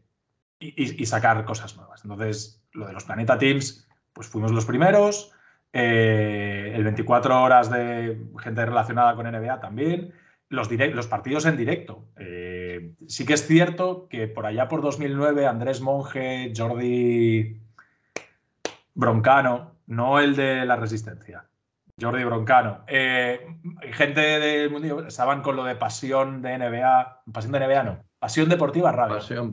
[0.60, 2.04] y, sacar cosas nuevas.
[2.04, 5.32] Entonces lo de los Planeta Teams, pues fuimos los primeros.
[5.72, 10.13] Eh, el 24 horas de gente relacionada con NBA también.
[10.50, 12.08] Los partidos en directo
[13.08, 17.62] sí que es cierto que por allá por 2009 Andrés Monge, Jordi
[18.94, 21.46] Broncano, no el de la Resistencia,
[22.00, 23.46] Jordi Broncano, eh,
[23.92, 28.50] gente del mundo estaban con lo de pasión de NBA, pasión de NBA no, pasión
[28.50, 29.15] deportiva radio.
[29.15, 29.52] Pasión,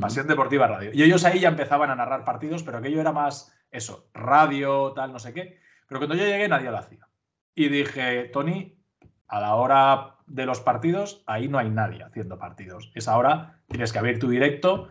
[0.00, 0.90] pasión deportiva radio.
[0.92, 5.12] Y ellos ahí ya empezaban a narrar partidos, pero aquello era más eso, radio, tal,
[5.12, 5.58] no sé qué.
[5.86, 7.08] Pero cuando yo llegué nadie lo hacía.
[7.54, 8.78] Y dije, Tony,
[9.26, 12.90] a la hora de los partidos, ahí no hay nadie haciendo partidos.
[12.94, 14.88] Es ahora, tienes que abrir tu directo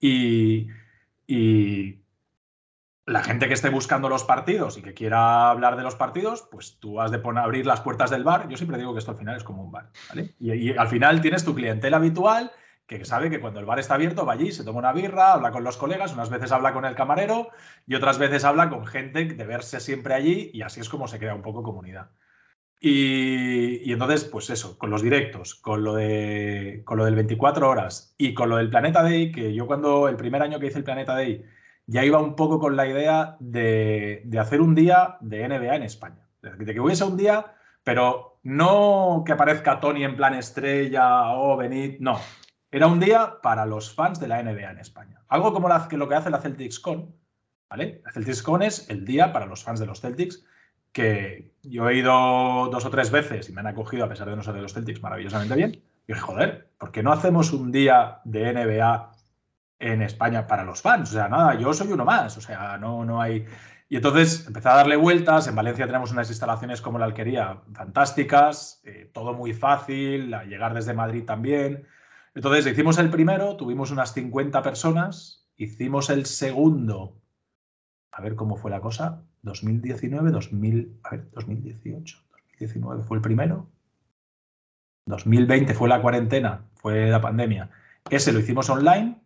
[0.00, 0.68] y,
[3.06, 6.78] la gente que esté buscando los partidos y que quiera hablar de los partidos, pues
[6.78, 8.48] tú has de poner, abrir las puertas del bar.
[8.48, 9.90] Yo siempre digo que esto al final es como un bar.
[10.38, 12.52] Y, al final tienes tu clientela habitual
[12.86, 15.52] que sabe que cuando el bar está abierto va allí, se toma una birra, habla
[15.52, 17.50] con los colegas, unas veces habla con el camarero
[17.86, 21.18] y otras veces habla con gente de verse siempre allí y así es como se
[21.18, 22.10] crea un poco comunidad.
[22.82, 28.14] Y, entonces, pues eso, con los directos, con lo, de, con lo del 24 horas
[28.16, 30.84] y con lo del Planeta Day, que yo cuando el primer año que hice el
[30.84, 31.44] Planeta Day
[31.86, 36.26] ya iba un poco con la idea de, hacer un día de NBA en España.
[36.40, 41.98] De que hubiese un día, pero no que aparezca Tony en plan estrella o venid,
[42.00, 42.18] no.
[42.70, 45.22] Era un día para los fans de la NBA en España.
[45.28, 47.14] Algo como que lo que hace la Celtics Con,
[47.68, 48.00] ¿vale?
[48.04, 50.46] La Celtics Con es el día para los fans de los Celtics
[50.92, 54.36] que yo he ido dos o tres veces y me han acogido, a pesar de
[54.36, 55.82] no ser de los Celtics, maravillosamente bien.
[56.06, 59.12] Y dije, joder, ¿por qué no hacemos un día de NBA
[59.78, 61.10] en España para los fans?
[61.10, 63.46] O sea, nada, yo soy uno más, o sea, no, no hay...
[63.88, 65.48] Y entonces empecé a darle vueltas.
[65.48, 70.94] En Valencia tenemos unas instalaciones como la alquería fantásticas, eh, todo muy fácil, llegar desde
[70.94, 71.88] Madrid también.
[72.34, 77.20] Entonces hicimos el primero, tuvimos unas 50 personas, hicimos el segundo,
[78.20, 83.66] a ver cómo fue la cosa, 2019, 2000, a ver, 2018, 2019 fue el primero,
[85.06, 87.70] 2020 fue la cuarentena, fue la pandemia.
[88.10, 89.18] Ese lo hicimos online,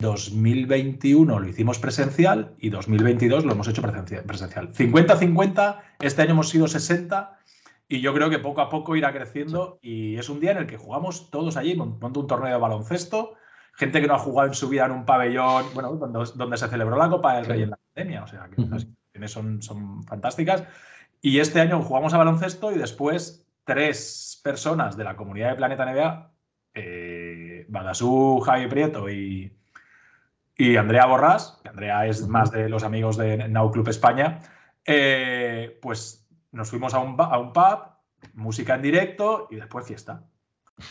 [0.00, 4.72] 2021 lo hicimos presencial y 2022 lo hemos hecho presencial.
[4.72, 7.38] 50-50, este año hemos sido 60
[7.88, 10.66] y yo creo que poco a poco irá creciendo y es un día en el
[10.66, 13.34] que jugamos todos allí, monto un torneo de baloncesto,
[13.76, 16.96] gente que no ha jugado en su vida en un pabellón, bueno, donde, se celebró
[16.96, 20.64] la Copa del Rey en la pandemia, o sea, que las situaciones son, son fantásticas.
[21.20, 25.84] Y este año jugamos a baloncesto y después tres personas de la comunidad de Planeta
[25.84, 26.32] NBA,
[26.74, 29.54] eh, Badasú, Javi Prieto y,
[30.56, 34.40] y Andrea Borrás, que Andrea es más de los amigos de Now Club España,
[34.86, 37.80] eh, pues nos fuimos a un, a un pub,
[38.32, 40.22] música en directo y después fiesta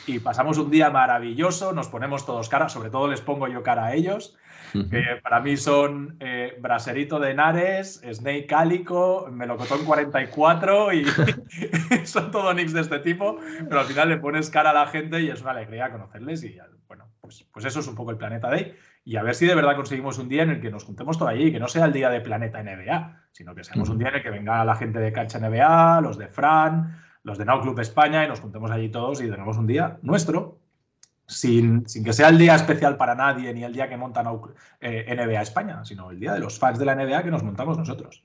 [0.08, 3.86] y pasamos un día maravilloso, nos ponemos todos cara, sobre todo les pongo yo cara
[3.86, 4.36] a ellos,
[4.89, 11.06] que para mí son eh, Braserito de Henares, Snake Cálico, Melocotón 44 y
[12.04, 13.38] son todos nicks de este tipo,
[13.69, 16.58] pero al final le pones cara a la gente y es una alegría conocerles y
[16.88, 19.56] bueno, pues, pues eso es un poco el Planeta Day y a ver si de
[19.56, 21.93] verdad conseguimos un día en el que nos juntemos todo allí, que no sea el
[21.93, 25.00] día de Planeta NBA, sino que seamos un día en el que venga la gente
[25.00, 28.89] de Cancha NBA, los de Fran, los de Now Club España y nos juntemos allí
[28.89, 30.59] todos y tenemos un día nuestro,
[31.25, 34.23] sin, sin, que sea el día especial para nadie ni el día que monta
[34.79, 37.79] eh, NBA España, sino el día de los fans de la NBA que nos montamos
[37.79, 38.23] nosotros.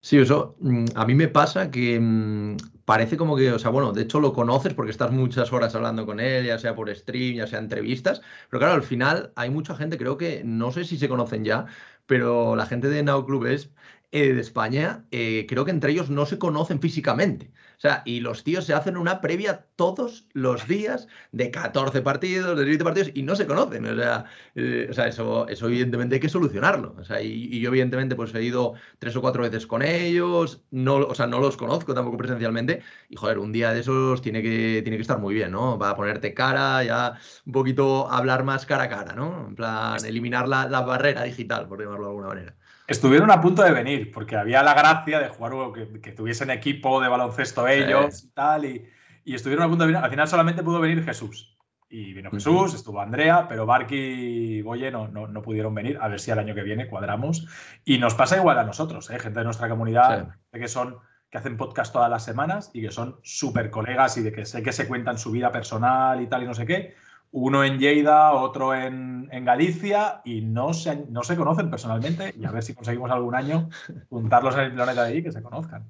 [0.00, 3.92] Sí, eso mm, a mí me pasa que mm, parece como que, o sea, bueno,
[3.92, 7.34] de hecho lo conoces porque estás muchas horas hablando con él, ya sea por stream,
[7.36, 10.98] ya sea entrevistas, pero claro, al final hay mucha gente, creo que, no sé si
[10.98, 11.66] se conocen ya,
[12.06, 13.70] pero la gente de Now Club es,
[14.12, 17.52] eh, de España, eh, creo que entre ellos no se conocen físicamente.
[17.80, 22.58] O sea, y los tíos se hacen una previa todos los días de 14 partidos,
[22.58, 23.86] de 20 partidos, y no se conocen.
[23.86, 26.94] O sea, eh, o sea eso, eso evidentemente hay que solucionarlo.
[26.98, 30.96] O sea, y, yo evidentemente pues he ido tres o cuatro veces con ellos, no,
[30.96, 34.82] o sea, no los conozco tampoco presencialmente, y joder, un día de esos tiene que,
[34.82, 35.78] tiene que estar muy bien, ¿no?
[35.78, 39.46] Va a ponerte cara, ya un poquito hablar más cara a cara, ¿no?
[39.48, 42.56] En plan, eliminar la, la barrera digital, por llamarlo de alguna manera.
[42.90, 47.00] Estuvieron a punto de venir, porque había la gracia de jugar que, que tuviesen equipo
[47.00, 48.84] de baloncesto ellos y tal, y,
[49.24, 50.04] estuvieron a punto de venir.
[50.04, 51.56] Al final solamente pudo venir Jesús.
[51.88, 55.98] Y vino Jesús, estuvo Andrea, pero Barky y Boye no, no, pudieron venir.
[56.00, 57.46] A ver si al año que viene cuadramos.
[57.84, 59.20] Y nos pasa igual a nosotros, ¿eh?
[59.20, 60.96] gente de nuestra comunidad, que son
[61.30, 64.64] que hacen podcast todas las semanas y que son súper colegas y de que sé
[64.64, 66.96] que se cuentan su vida personal y tal y no sé qué
[67.32, 72.34] uno en Lleida, otro en, Galicia, y no se, no se conocen personalmente.
[72.38, 73.68] Y a ver si conseguimos algún año
[74.08, 75.86] juntarlos en el planeta de ahí que se conozcan.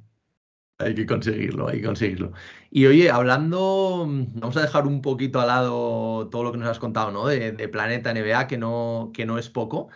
[0.80, 2.32] Hay que conseguirlo, hay que conseguirlo.
[2.70, 6.78] Y oye, hablando, vamos a dejar un poquito al lado todo lo que nos has
[6.78, 7.26] contado, ¿no?
[7.26, 9.88] De, Planeta NBA, que no, que no es poco.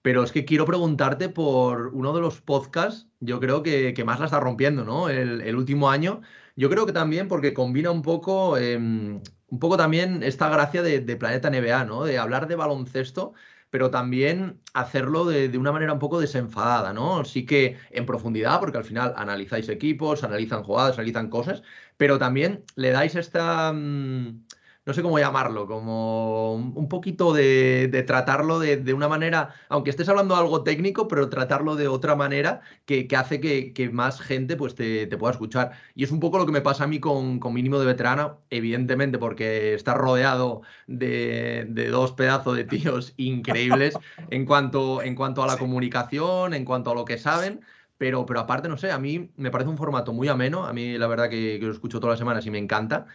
[0.00, 4.26] Pero es que quiero preguntarte por uno de los podcasts, yo creo que, más la
[4.26, 5.08] está rompiendo, ¿no?
[5.08, 6.20] El, último año.
[6.56, 11.00] Yo creo que también porque combina un poco em, un poco también esta gracia de,
[11.16, 12.04] Planeta NBA, ¿no?
[12.04, 13.32] De hablar de baloncesto,
[13.70, 17.24] pero también hacerlo de, una manera un poco desenfadada, ¿no?
[17.24, 21.62] Sí que en profundidad, porque al final analizáis equipos, analizan jugadas, analizan cosas,
[21.96, 23.72] pero también le dais esta...
[23.72, 24.44] Mm,
[24.88, 30.34] no sé cómo llamarlo, como un poquito de, tratarlo de, una manera, aunque estés hablando
[30.34, 35.32] algo técnico, pero tratarlo de otra manera que, hace que, más gente pues, te, pueda
[35.32, 35.72] escuchar.
[35.94, 39.18] Y es un poco lo que me pasa a mí con, mínimo de veterana, evidentemente
[39.18, 43.94] porque está rodeado de, dos pedazos de tíos increíbles
[44.30, 47.60] en cuanto, en cuanto a la comunicación, en cuanto a lo que saben.
[47.98, 50.64] Pero, pero aparte, no sé, a mí me parece un formato muy ameno.
[50.64, 53.06] A mí la verdad que, que lo escucho todas las semanas y me encanta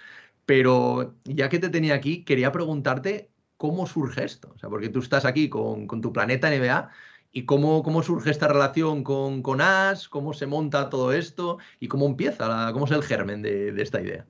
[0.46, 4.52] Pero ya que te tenía aquí, quería preguntarte cómo surge esto.
[4.56, 6.90] O sea, porque tú estás aquí con, tu planeta NBA
[7.32, 11.88] y cómo, cómo surge esta relación con, con As, cómo se monta todo esto y
[11.88, 14.26] cómo empieza, cómo es el germen de, esta idea.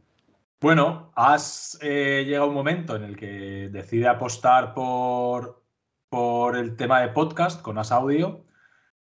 [0.62, 5.64] Bueno, As eh, llega un momento en el que decide apostar por,
[6.10, 8.46] por el tema de podcast con As Audio.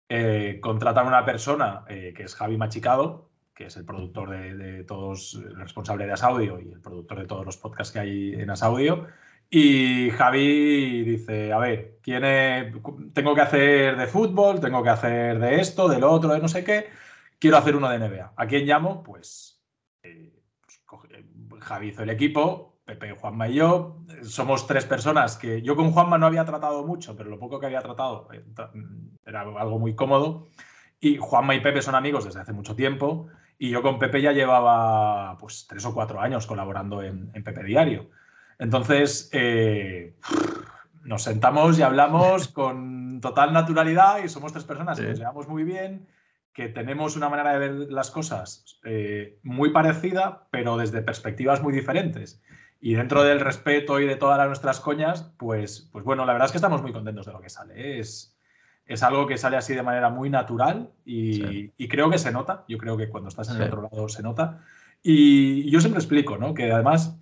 [0.09, 3.31] Eh, a una persona eh, que es Javi Machicado,
[3.62, 7.27] que es el productor de, todos, el responsable de As Audio y el productor de
[7.27, 9.07] todos los podcasts que hay en As Audio
[9.48, 12.01] y Javi dice, a ver,
[13.12, 16.64] tengo que hacer de fútbol, tengo que hacer de esto, del otro, de no sé
[16.64, 16.88] qué,
[17.38, 18.33] quiero hacer uno de NBA.
[18.35, 19.03] ¿A quién llamo?
[19.05, 19.62] Pues,
[20.03, 20.33] eh,
[21.48, 24.03] pues Javi hizo el equipo, Pepe, Juanma y yo.
[24.22, 27.66] Somos tres personas que yo con Juanma no había tratado mucho, pero lo poco que
[27.66, 28.42] había tratado eh,
[29.25, 30.48] era algo muy cómodo.
[30.98, 33.29] Y Juanma y Pepe son amigos desde hace mucho tiempo.
[33.62, 38.11] Y yo con Pepe ya llevaba pues tres o cuatro años colaborando en Pepe Diario.
[38.59, 40.16] Entonces, eh,
[41.05, 45.62] nos sentamos y hablamos con total naturalidad y somos tres personas que nos llevamos muy
[45.62, 46.09] bien,
[46.53, 51.72] que tenemos una manera de ver las cosas eh, muy parecida, pero desde perspectivas muy
[51.72, 52.42] diferentes.
[52.81, 56.53] Y dentro del respeto y de todas nuestras coñas, pues, pues bueno, la verdad es
[56.53, 58.01] que estamos muy contentos de lo que sale.
[58.01, 58.32] Es,
[58.92, 62.64] es algo que sale así de manera muy natural y, creo que se nota.
[62.68, 64.61] Yo creo que cuando estás en el otro lado se nota.
[65.02, 66.55] Y yo siempre explico, ¿no?
[66.55, 67.18] Que además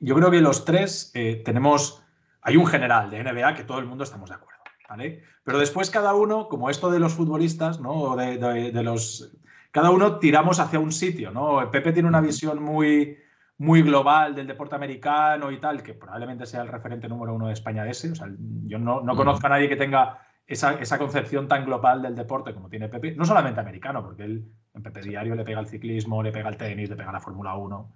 [0.00, 2.02] yo creo que los tres eh, tenemos,
[2.42, 5.22] hay un general de NBA que todo el mundo estamos de acuerdo, ¿vale?
[5.44, 8.16] Pero después cada uno, como esto de los futbolistas, ¿no?
[8.16, 9.32] De, los,
[9.70, 11.70] cada uno tiramos hacia un sitio, ¿no?
[11.70, 13.18] Pepe tiene una visión muy,
[13.58, 17.54] muy global del deporte americano y tal, que probablemente sea el referente número uno de
[17.54, 18.12] España de ese.
[18.12, 18.28] O sea,
[18.66, 22.70] yo no, conozco a nadie que tenga esa, esa, concepción tan global del deporte como
[22.70, 26.32] tiene Pepe, no solamente americano, porque él en Pepe Diario le pega al ciclismo, le
[26.32, 27.94] pega al tenis, le pega a la Fórmula 1.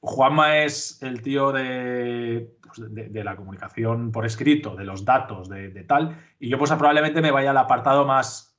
[0.00, 5.70] Juanma es el tío pues, de, de, la comunicación por escrito, de los datos, de,
[5.84, 8.58] tal, y yo pues probablemente me vaya al apartado más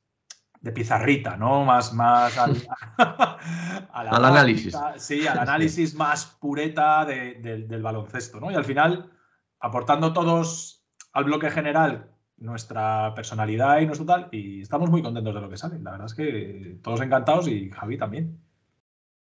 [0.61, 1.65] de pizarrita, ¿no?
[1.65, 2.55] Más, más al,
[3.91, 4.77] análisis.
[4.97, 8.51] Sí, al análisis más pureta del baloncesto, ¿no?
[8.51, 9.11] Y al final,
[9.59, 15.41] aportando todos al bloque general nuestra personalidad y nuestro tal, y estamos muy contentos de
[15.41, 15.79] lo que sale.
[15.79, 18.39] La verdad es que todos encantados y Javi también.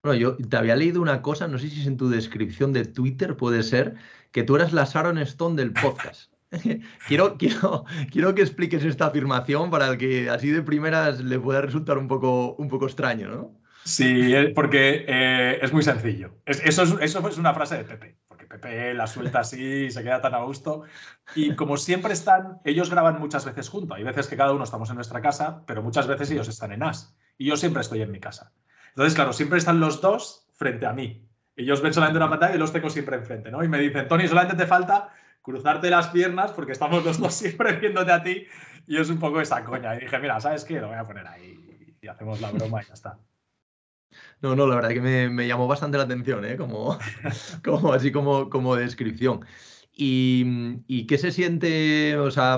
[0.03, 2.85] Bueno, yo te había leído una cosa, no sé si es en tu descripción de
[2.85, 3.95] Twitter, puede ser,
[4.31, 6.31] que tú eras la Sharon Stone del podcast.
[7.07, 11.61] quiero, quiero, quiero que expliques esta afirmación para el que así de primeras le pueda
[11.61, 13.61] resultar un poco, un poco extraño, ¿no?
[13.83, 16.35] Sí, eh, porque eh, es muy sencillo.
[16.45, 18.17] eso, es, eso es una frase de Pepe,
[18.51, 20.83] Pepe la suelta así y se queda tan a gusto.
[21.35, 23.97] Y como siempre están, ellos graban muchas veces juntos.
[23.97, 26.83] Hay veces que cada uno estamos en nuestra casa, pero muchas veces ellos están en
[26.83, 27.15] AS.
[27.37, 28.51] Y yo siempre estoy en mi casa.
[28.89, 31.25] Entonces, claro, siempre están los dos frente a mí.
[31.55, 33.63] Ellos ven solamente una pantalla y los tengo siempre enfrente, ¿no?
[33.63, 35.09] Y me dicen, Tony, solamente te falta
[35.41, 38.45] cruzarte las piernas porque estamos los dos siempre viéndote a ti
[38.85, 39.95] y es un poco esa coña.
[39.95, 40.81] Y dije, mira, ¿sabes qué?
[40.81, 43.17] Lo voy a poner ahí y hacemos la broma y ya está.
[44.41, 46.57] No, no, la verdad que me, llamó bastante la atención, ¿eh?
[46.57, 46.97] como,
[47.63, 49.45] como así como, como descripción.
[49.93, 52.57] Y, qué se siente, o sea,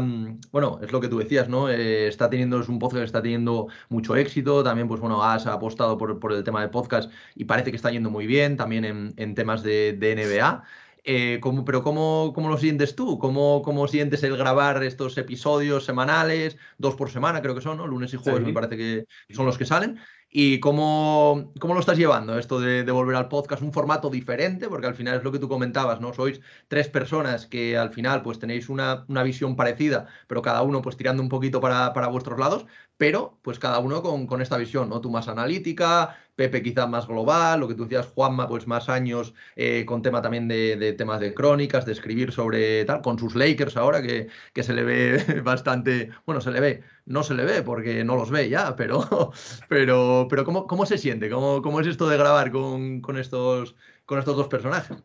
[0.52, 1.70] bueno, es lo que tú decías, ¿no?
[1.70, 5.46] Eh, está teniendo, es un podcast que está teniendo mucho éxito, también, pues bueno, has
[5.48, 8.86] apostado por, el tema de podcast y parece que está yendo muy bien, también
[9.18, 10.64] en, temas de, NBA.
[11.06, 13.20] Eh, pero ¿cómo, ¿cómo, lo sientes tú?
[13.20, 17.88] ¿Cómo, ¿Cómo sientes el grabar estos episodios semanales, dos por semana creo que son, ¿no?
[17.88, 20.00] Lunes y jueves me parece que son los que salen.
[20.36, 23.62] ¿Y cómo, cómo, lo estás llevando esto de, volver al podcast?
[23.62, 26.12] Un formato diferente, porque al final es lo que tú comentabas, ¿no?
[26.12, 30.82] Sois tres personas que al final pues tenéis una, una visión parecida, pero cada uno
[30.82, 32.66] pues tirando un poquito para, para vuestros lados,
[32.98, 35.02] pero pues cada uno con, con, esta visión, ¿no?
[35.02, 39.36] Tú más analítica, Pepe quizás más global, lo que tú decías, Juanma, pues más años
[39.56, 43.78] eh, con tema también de, temas de crónicas, de escribir sobre tal, con sus Lakers
[43.78, 47.64] ahora, que, que, se le ve bastante, bueno, se le ve, no se le ve
[47.64, 49.32] porque no los ve ya, pero,
[49.70, 51.30] pero, pero ¿cómo, cómo se siente?
[51.30, 55.04] ¿Cómo, ¿Cómo, es esto de grabar con, con, estos, con estos dos personajes?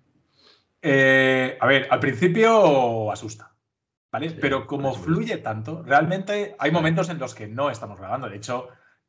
[0.82, 3.52] Eh, a ver, al principio asusta.
[4.10, 4.30] ¿Vale?
[4.30, 8.26] Pero como fluye tanto, realmente hay momentos en los que no estamos grabando.
[8.30, 8.68] De hecho,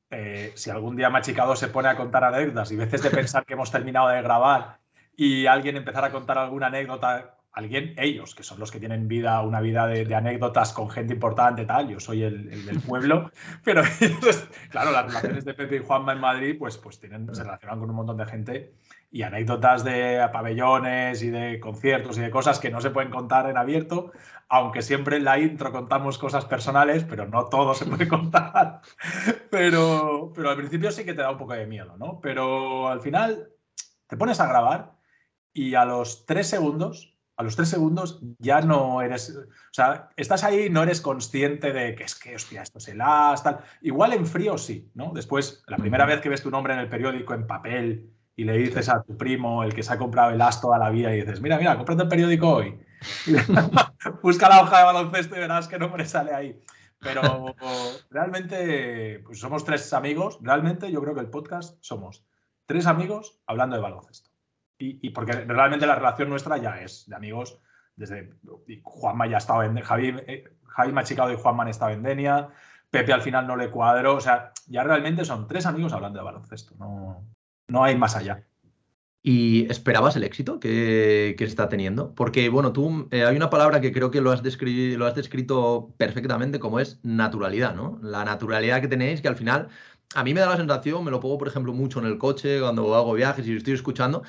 [0.09, 3.53] eh, si algún día Machicado se pone a contar anécdotas y veces de pensar que
[3.53, 4.79] hemos terminado de grabar
[5.15, 9.41] y alguien empezar a contar alguna anécdota, alguien, ellos, que son los que tienen vida,
[9.41, 13.31] una vida de, anécdotas con gente importante, tal, yo soy el, del pueblo,
[13.63, 13.81] pero
[14.69, 17.89] claro, las relaciones de Pepe y Juanma en Madrid, pues, pues tienen, se relacionan con
[17.89, 18.73] un montón de gente
[19.11, 23.49] y anécdotas de pabellones y de conciertos y de cosas que no se pueden contar
[23.49, 24.11] en abierto,
[24.47, 28.81] aunque siempre en la intro contamos cosas personales, pero no todo se puede contar.
[29.49, 32.19] Pero, pero al principio sí que te da un poco de miedo, ¿no?
[32.21, 33.49] Pero al final
[34.07, 34.93] te pones a grabar
[35.53, 40.43] y a los tres segundos, a los tres segundos ya no eres, o sea, estás
[40.43, 43.59] ahí, no eres consciente de que es que, hostia, esto es el as, tal.
[43.81, 45.13] Igual en frío sí, ¿no?
[45.13, 48.57] Después, la primera vez que ves tu nombre en el periódico en papel y le
[48.57, 51.21] dices a tu primo, el que se ha comprado el as toda la vida, y
[51.21, 52.77] dices, mira, mira, cómprate el periódico hoy.
[54.21, 56.61] Busca la hoja de baloncesto y verás qué nombre sale ahí.
[56.99, 57.55] Pero
[58.09, 60.39] realmente, pues somos tres amigos.
[60.41, 62.25] Realmente yo creo que el podcast somos
[62.65, 64.28] tres amigos hablando de baloncesto.
[64.81, 67.59] Y, porque realmente la relación nuestra ya es de amigos.
[67.95, 68.29] Desde
[68.81, 72.47] Juanma ya estaba en Javi, eh, Javi Machicado y Juanma han estado en Denia.
[72.89, 74.15] Pepe al final no le cuadro.
[74.15, 76.75] O sea, ya realmente son tres amigos hablando de baloncesto.
[76.79, 77.27] No,
[77.67, 78.45] no hay más allá.
[79.21, 82.15] ¿Y esperabas el éxito que, está teniendo?
[82.15, 85.93] Porque, bueno, tú eh, hay una palabra que creo que lo has, lo has descrito
[85.97, 87.99] perfectamente como es naturalidad, ¿no?
[88.01, 89.67] La naturalidad que tenéis, que al final
[90.15, 92.61] a mí me da la sensación, me lo pongo, por ejemplo, mucho en el coche
[92.61, 94.23] cuando hago viajes y estoy escuchando,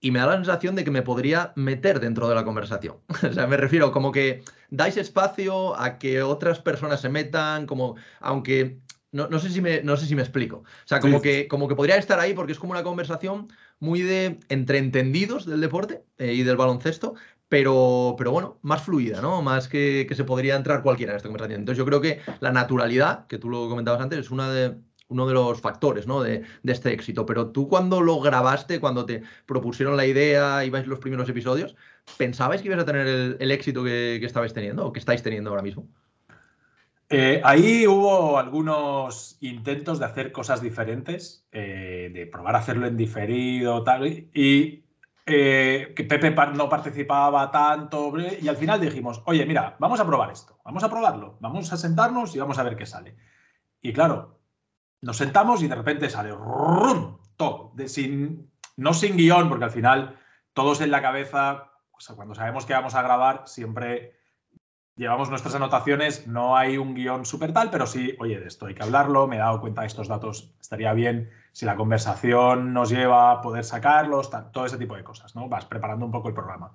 [0.00, 2.96] y me da la sensación de que me podría meter dentro de la conversación.
[3.28, 7.96] o sea, me refiero como que dais espacio a que otras personas se metan, como
[8.20, 8.78] aunque
[9.12, 10.58] no, sé, si me, no sé si me explico.
[10.58, 14.02] O sea, como, que, como que podría estar ahí porque es como una conversación muy
[14.02, 17.14] de entre entendidos del deporte eh, y del baloncesto,
[17.48, 19.40] pero, pero bueno, más fluida, ¿no?
[19.40, 21.60] Más que, que se podría entrar cualquiera en esta conversación.
[21.60, 24.76] Entonces yo creo que la naturalidad, que tú lo comentabas antes, es una de,
[25.08, 27.26] uno de los factores de, este éxito.
[27.26, 31.76] Pero tú cuando lo grabaste, cuando te propusieron la idea, ibais los primeros episodios,
[32.16, 35.50] ¿pensabais que ibas a tener el, éxito que, que estabais teniendo o que estáis teniendo
[35.50, 35.88] ahora mismo?
[37.08, 42.96] Eh, ahí hubo algunos intentos de hacer cosas diferentes, eh, de probar a hacerlo en
[42.96, 44.84] diferido, tal, y
[45.24, 50.32] eh, que Pepe no participaba tanto, y al final dijimos, oye, mira, vamos a probar
[50.32, 53.14] esto, vamos a probarlo, vamos a sentarnos y vamos a ver qué sale.
[53.80, 54.35] Y claro,
[55.06, 56.34] nos sentamos y de repente sale
[57.36, 60.18] todo, sin, no sin guion, porque al final
[60.52, 61.70] todos en la cabeza,
[62.16, 64.16] cuando sabemos que vamos a grabar, siempre
[64.96, 68.74] llevamos nuestras anotaciones, no hay un guion súper tal, pero sí, oye, de esto hay
[68.74, 72.90] que hablarlo, me he dado cuenta de estos datos, estaría bien si la conversación nos
[72.90, 75.48] lleva a poder sacarlos, todo ese tipo de cosas, ¿no?
[75.48, 76.72] Vas preparando un poco el programa.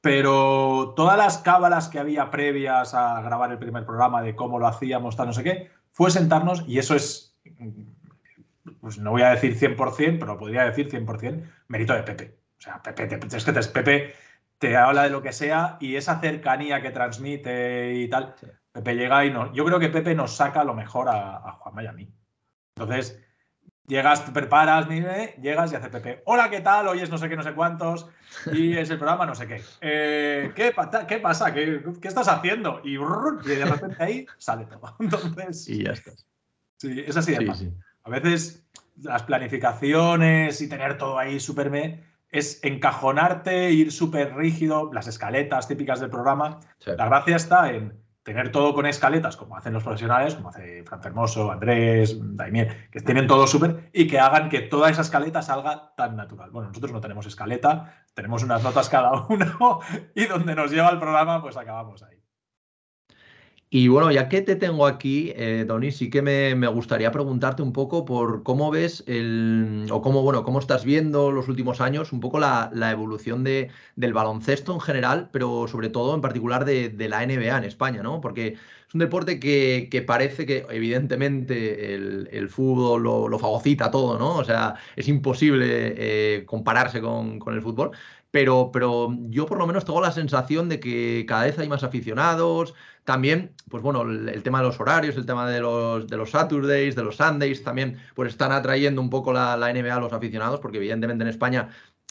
[0.00, 4.66] Pero todas las cábalas que había previas a grabar el primer programa de cómo lo
[4.66, 7.29] hacíamos, tal, no sé qué, fue sentarnos y eso es,
[8.80, 12.38] pues no voy a decir 100%, pero podría decir 100% mérito de Pepe.
[12.58, 14.14] O sea, Pepe, es que te, Pepe
[14.58, 18.34] te habla de lo que sea y esa cercanía que transmite y tal,
[18.72, 19.52] Pepe llega y no.
[19.52, 22.12] Yo creo que Pepe nos saca lo mejor a, a Juanma y a mí.
[22.76, 23.20] Entonces,
[23.90, 26.88] llegas, te preparas, llegas y hace Pepe, hola, ¿qué tal?
[26.88, 28.08] Hoy es no sé qué, no sé cuántos,
[28.52, 29.62] y es el programa no sé qué.
[29.80, 30.72] Eh, ¿qué,
[31.08, 31.52] ¿qué, pasa?
[31.52, 32.80] ¿Qué, estás haciendo?
[32.84, 34.96] Y, de repente ahí sale todo.
[35.00, 36.29] Entonces, y ya estás.
[36.80, 37.72] Sí, es así de
[38.04, 38.66] A veces
[38.96, 45.68] las planificaciones y tener todo ahí súper me es encajonarte, ir súper rígido, las escaletas
[45.68, 46.60] típicas del programa.
[46.86, 51.02] La gracia está en tener todo con escaletas, como hacen los profesionales, como hace Fran
[51.02, 55.92] Fermoso, Andrés, Daimiel, que tienen todo súper y que hagan que toda esa escaleta salga
[55.96, 56.50] tan natural.
[56.50, 59.80] Bueno, nosotros no tenemos escaleta, tenemos unas notas cada uno
[60.14, 62.19] y donde nos lleva el programa, pues acabamos ahí.
[63.72, 68.04] Y bueno, ya que te tengo aquí, eh, sí que me, gustaría preguntarte un poco
[68.04, 72.40] por cómo ves el, o cómo, bueno, cómo estás viendo los últimos años un poco
[72.40, 77.58] la, evolución de, del baloncesto en general, pero sobre todo en particular de, la NBA
[77.58, 78.20] en España, ¿no?
[78.20, 78.56] Porque
[78.88, 84.36] es un deporte que, parece que evidentemente el, fútbol lo, fagocita todo, ¿no?
[84.36, 87.92] O sea, es imposible eh, compararse con, con el fútbol,
[88.30, 91.82] pero, pero yo por lo menos tengo la sensación de que cada vez hay más
[91.82, 92.74] aficionados.
[93.04, 96.94] También, pues bueno, el, tema de los horarios, el tema de los, de los Saturdays,
[96.94, 100.60] de los Sundays, también pues están atrayendo un poco la, la NBA a los aficionados,
[100.60, 101.70] porque evidentemente en España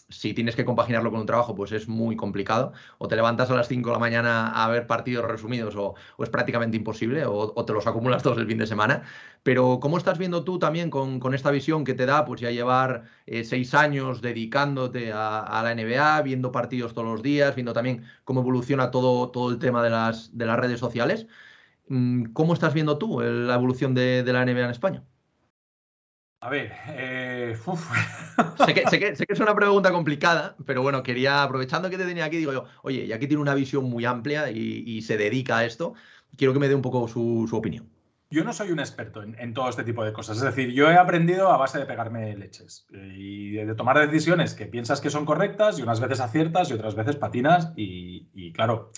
[0.09, 2.73] si tienes que compaginarlo con un trabajo, pues es muy complicado.
[2.97, 6.29] O te levantas a las 5 de la mañana a ver partidos resumidos o, es
[6.29, 9.03] prácticamente imposible, o, te los acumulas todos el fin de semana.
[9.43, 13.03] Pero ¿cómo estás viendo tú también con, esta visión que te da pues ya llevar
[13.25, 18.41] eh, seis años dedicándote a, la NBA, viendo partidos todos los días, viendo también cómo
[18.41, 21.27] evoluciona todo, todo el tema de las, de las redes sociales?
[21.87, 25.03] Mm, ¿Cómo estás viendo tú la evolución de la NBA en España?
[26.41, 27.57] A ver, eh,
[28.65, 32.53] sé, que, es una pregunta complicada, pero bueno, quería, aprovechando que te tenía aquí, digo
[32.53, 35.95] yo, oye, ya que tiene una visión muy amplia y, se dedica a esto,
[36.37, 37.89] quiero que me dé un poco su, opinión.
[38.31, 40.37] Yo no soy un experto en, todo este tipo de cosas.
[40.37, 44.53] Es decir, yo he aprendido a base de pegarme leches eh, y de, tomar decisiones
[44.53, 47.73] que piensas que son correctas y unas veces aciertas y otras veces patinas.
[47.75, 48.91] Y, y claro,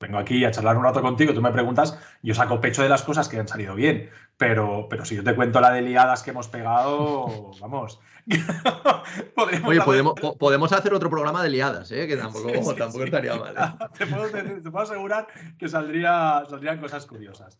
[0.00, 3.02] vengo aquí a charlar un rato contigo, tú me preguntas, yo saco pecho de las
[3.02, 6.30] cosas que han salido bien, pero, pero si yo te cuento la de liadas que
[6.30, 8.00] hemos pegado, vamos.
[9.66, 12.06] Oye, podemos, podemos, hacer otro programa de liadas, ¿eh?
[12.06, 13.54] que tampoco, tampoco estaría mal.
[13.54, 13.86] ¿eh?
[13.98, 15.26] Te, puedo, te, puedo, asegurar
[15.58, 17.58] que saldría, saldrían cosas curiosas.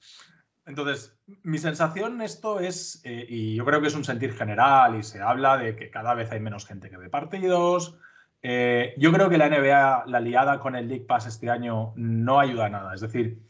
[0.67, 5.03] Entonces, mi sensación esto es, eh, y yo creo que es un sentir general y
[5.03, 7.99] se habla de que cada vez hay menos gente que ve partidos,
[8.47, 12.39] eh, yo creo que la NBA, la liada con el League Pass este año no
[12.39, 12.95] ayuda a nada.
[12.95, 13.41] Es decir,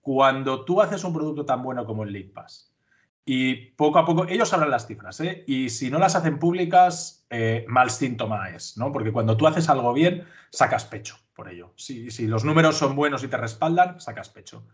[0.00, 2.72] cuando tú haces un producto tan bueno como el League Pass
[3.24, 5.42] y poco a poco, ellos sabrán las cifras, ¿eh?
[5.48, 8.92] y si no las hacen públicas, eh, mal síntoma es, ¿no?
[8.92, 11.72] Porque cuando tú haces algo bien, sacas pecho por ello.
[11.74, 14.64] Si, si los números son buenos y te respaldan, sacas pecho.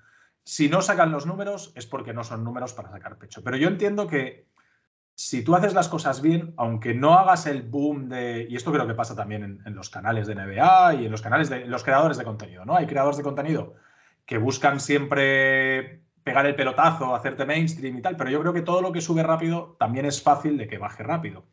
[0.45, 3.43] Si no sacan los números, es porque no son números para sacar pecho.
[3.43, 4.52] Pero yo entiendo que
[5.15, 8.47] si tú haces las cosas bien, aunque no hagas el boom de.
[8.49, 11.51] Y esto creo que pasa también en, los canales de NBA y en los canales
[11.51, 12.77] de los creadores de contenido, ¿no?
[12.77, 13.75] Hay creadores de contenido
[14.27, 18.81] que buscan siempre pegar el pelotazo, hacerte mainstream y tal, pero yo creo que todo
[18.81, 21.45] lo que sube rápido también es fácil de que baje rápido.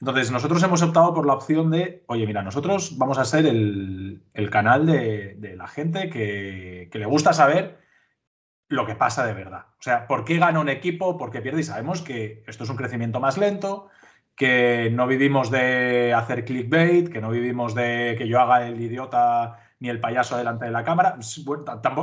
[0.00, 4.20] Entonces, nosotros hemos optado por la opción de, oye, mira, nosotros vamos a ser el,
[4.50, 7.78] canal de, la gente que, le gusta saber
[8.68, 9.66] lo que pasa de verdad.
[9.78, 11.16] O sea, ¿por qué gana un equipo?
[11.16, 11.60] ¿Por qué pierde?
[11.60, 13.88] Y sabemos que esto es un crecimiento más lento,
[14.36, 19.58] que no vivimos de hacer clickbait, que no vivimos de que yo haga el idiota
[19.78, 21.18] ni el payaso delante de la cámara.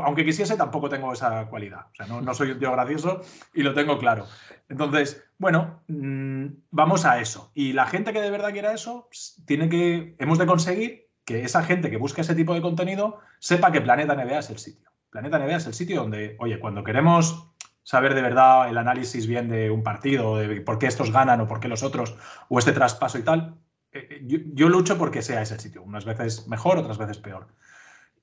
[0.06, 1.88] aunque quisiese, tampoco tengo esa cualidad.
[1.92, 3.22] O sea, no, soy un tío gracioso
[3.54, 4.28] y lo tengo claro.
[4.70, 7.52] Entonces, bueno, mm, vamos a eso.
[7.56, 11.44] Y la gente que de verdad quiera eso, pues, tiene que, hemos de conseguir que
[11.44, 14.91] esa gente que busca ese tipo de contenido sepa que Planeta NBA es el sitio.
[15.12, 17.52] Planeta NBA es el sitio donde, oye, cuando queremos
[17.84, 21.48] saber de verdad el análisis bien de un partido, de por qué estos ganan o
[21.48, 22.16] por qué los otros,
[22.48, 23.58] o este traspaso y tal,
[23.92, 25.84] eh, eh, yo, lucho porque sea ese sitio.
[25.84, 27.48] Unas veces mejor, otras veces peor.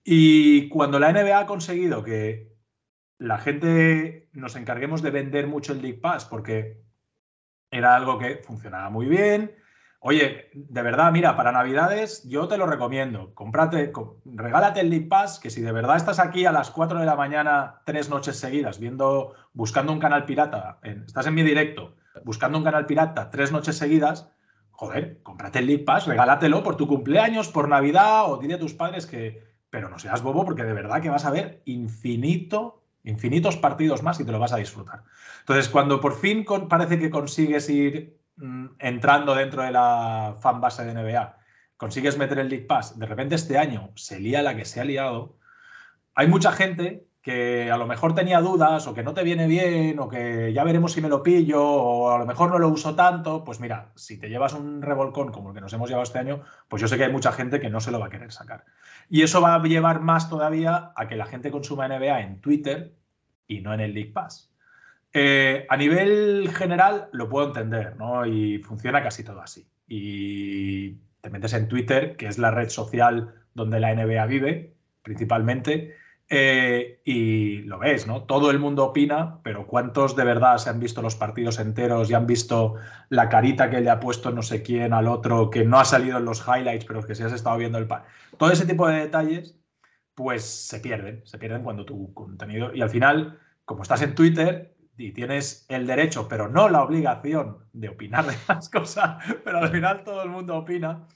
[0.03, 2.57] Y cuando la NBA ha conseguido que
[3.18, 6.80] la gente nos encarguemos de vender mucho el League Pass, porque
[7.70, 9.55] era algo que funcionaba muy bien,
[10.01, 13.35] Oye, de verdad, mira, para Navidades yo te lo recomiendo.
[13.35, 13.93] Comprate,
[14.25, 17.17] regálate el League Pass, que si de verdad estás aquí a las 4 de la
[17.17, 22.65] mañana, tres noches seguidas, viendo, buscando un canal pirata, estás en mi directo, buscando un
[22.65, 24.31] canal pirata tres noches seguidas,
[24.71, 28.75] joder, cómprate el League Pass, regálatelo por tu cumpleaños, por Navidad, o dile a tus
[28.75, 29.49] padres que.
[29.71, 34.19] Pero no seas bobo, porque de verdad que vas a ver infinito, infinitos partidos más
[34.19, 35.03] y te lo vas a disfrutar.
[35.41, 38.18] Entonces, cuando por fin parece que consigues ir
[38.78, 41.36] entrando dentro de la fan base de NBA,
[41.76, 44.84] consigues meter el League Pass, de repente este año se lía la que se ha
[44.84, 45.36] liado,
[46.14, 49.99] hay mucha gente que a lo mejor tenía dudas o que no te viene bien
[49.99, 52.95] o que ya veremos si me lo pillo o a lo mejor no lo uso
[52.95, 56.20] tanto, pues mira, si te llevas un revolcón como el que nos hemos llevado este
[56.20, 58.32] año, pues yo sé que hay mucha gente que no se lo va a querer
[58.32, 58.64] sacar.
[59.11, 62.97] Y eso va a llevar más todavía a que la gente consuma NBA en Twitter
[63.47, 64.48] y no en el League Pass.
[65.13, 68.27] Eh, a nivel general lo puedo entender, ¿no?
[68.27, 69.67] Y funciona casi todo así.
[69.87, 75.97] Y te metes en Twitter, que es la red social donde la NBA vive, principalmente,
[76.31, 78.25] eh, y lo ves, ¿no?
[78.25, 82.15] Todo el mundo opina, pero ¿cuántos de verdad se han visto los partidos enteros y
[82.15, 82.75] han visto
[83.09, 86.19] la carita que le ha puesto no sé quién al otro, que no ha salido
[86.19, 87.89] en los highlights, pero que si has estado viendo el...
[88.37, 89.57] Todo ese tipo de detalles,
[90.15, 92.75] pues se pierden, se pierden cuando tu contenido...
[92.75, 97.59] Y al final, como estás en Twitter, y tienes el derecho, pero no la obligación
[97.73, 101.07] de opinar de las cosas, pero al final todo el mundo opina,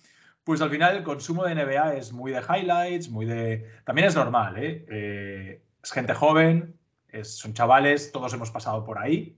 [0.44, 3.68] pues al final el consumo de NBA es muy de highlights, muy de...
[3.84, 4.86] También es normal, ¿eh?
[4.88, 6.78] eh es gente joven,
[7.22, 9.36] son chavales, todos hemos pasado por ahí.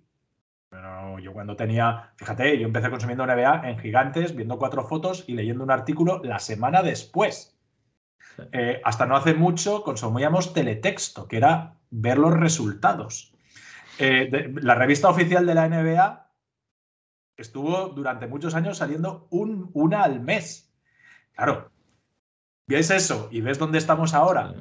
[0.69, 5.35] Pero yo cuando tenía, fíjate, yo empecé consumiendo NBA en gigantes, viendo cuatro fotos y
[5.35, 7.57] leyendo un artículo la semana después.
[8.53, 13.34] Eh, hasta no hace mucho consumíamos teletexto, que era ver los resultados.
[13.99, 16.31] Eh, la revista oficial de la NBA
[17.37, 20.73] estuvo durante muchos años saliendo un, una al mes.
[21.35, 21.71] Claro,
[22.67, 24.55] ves eso y ves dónde estamos ahora.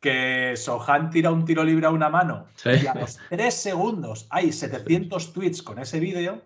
[0.00, 4.52] Que Sohan tira un tiro libre a una mano y a los tres segundos hay
[4.52, 6.42] 700 tweets con ese vídeo.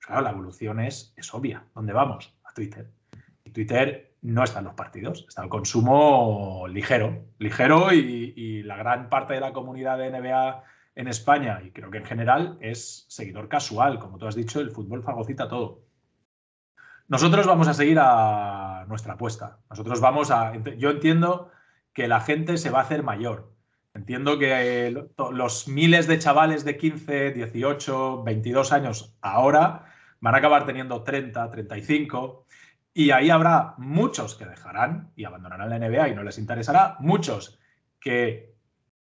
[0.00, 1.64] Claro, la evolución es, es obvia.
[1.74, 2.34] ¿Dónde vamos?
[2.44, 2.90] A Twitter.
[3.44, 8.76] Y Twitter no está en los partidos, está el consumo ligero, ligero y, y la
[8.76, 10.64] gran parte de la comunidad de NBA
[10.98, 14.00] en España, y creo que en general, es seguidor casual.
[14.00, 15.84] Como tú has dicho, el fútbol fagocita todo.
[17.06, 19.60] Nosotros vamos a seguir a nuestra apuesta.
[19.70, 20.56] Nosotros vamos a.
[20.76, 21.52] Yo entiendo
[21.92, 23.54] que la gente se va a hacer mayor.
[23.94, 29.84] Entiendo que los miles de chavales de 15, 18, 22 años ahora
[30.20, 32.44] van a acabar teniendo 30, 35.
[32.92, 36.96] Y ahí habrá muchos que dejarán y abandonarán la NBA y no les interesará.
[36.98, 37.60] Muchos
[38.00, 38.57] que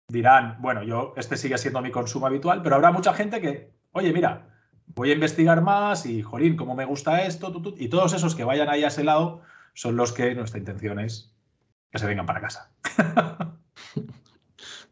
[0.08, 4.14] dirán, bueno, yo este sigue siendo mi consumo habitual, pero habrá mucha gente que, oye,
[4.14, 4.48] mira,
[4.88, 8.70] voy a investigar más y, jolín, cómo me gusta esto, y todos esos que vayan
[8.70, 9.42] ahí a ese lado
[9.74, 11.34] son los que nuestra intención es
[11.92, 12.72] que se vengan para casa.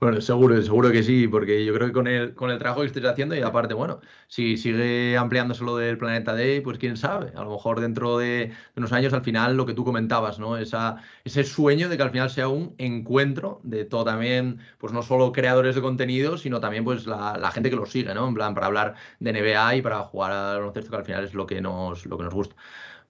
[0.01, 2.87] Bueno, seguro, seguro que sí, porque yo creo que con el, con el trabajo que
[2.87, 7.31] estés haciendo y aparte, bueno, si sigue ampliándose lo del Planeta Day, pues quién sabe,
[7.35, 10.57] a lo mejor dentro de, unos años al final lo que tú comentabas, ¿no?
[10.57, 15.03] Esa, ese sueño de que al final sea un encuentro de todo también, pues no
[15.03, 18.27] solo creadores de contenido, sino también pues la, gente que los sigue, ¿no?
[18.27, 21.35] En plan, para hablar de NBA y para jugar a baloncesto, que al final es
[21.35, 22.55] lo que nos, lo que nos gusta.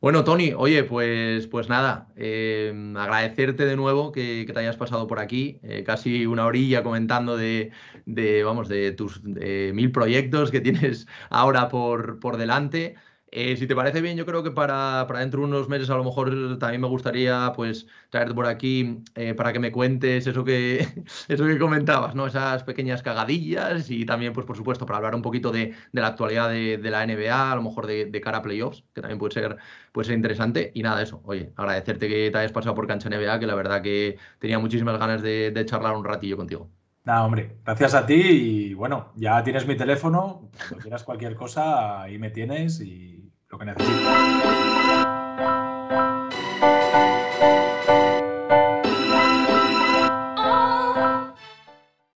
[0.01, 5.19] Bueno, Tony, oye, pues, pues nada, eh, agradecerte de nuevo que, te hayas pasado por
[5.19, 7.71] aquí, eh, casi una orilla comentando de,
[8.43, 12.95] vamos, de tus mil proyectos que tienes ahora por, por delante.
[13.33, 16.03] Eh, si te parece bien, yo creo que para, dentro de unos meses a lo
[16.03, 20.79] mejor también me gustaría pues traerte por aquí eh, para que me cuentes eso que,
[21.29, 22.27] eso que comentabas, ¿no?
[22.27, 26.49] Esas pequeñas cagadillas y también, pues por supuesto, para hablar un poquito de, la actualidad
[26.49, 29.55] de, la NBA, a lo mejor de, cara a playoffs, que también puede ser,
[29.93, 30.71] puede ser interesante.
[30.75, 33.81] Y nada, eso, oye, agradecerte que te hayas pasado por cancha NBA, que la verdad
[33.81, 36.69] que tenía muchísimas ganas de, charlar un ratillo contigo.
[37.05, 42.01] Nada, hombre, gracias a ti y bueno, ya tienes mi teléfono, cuando quieras cualquier cosa,
[42.03, 43.20] ahí me tienes y
[43.51, 43.75] とかね。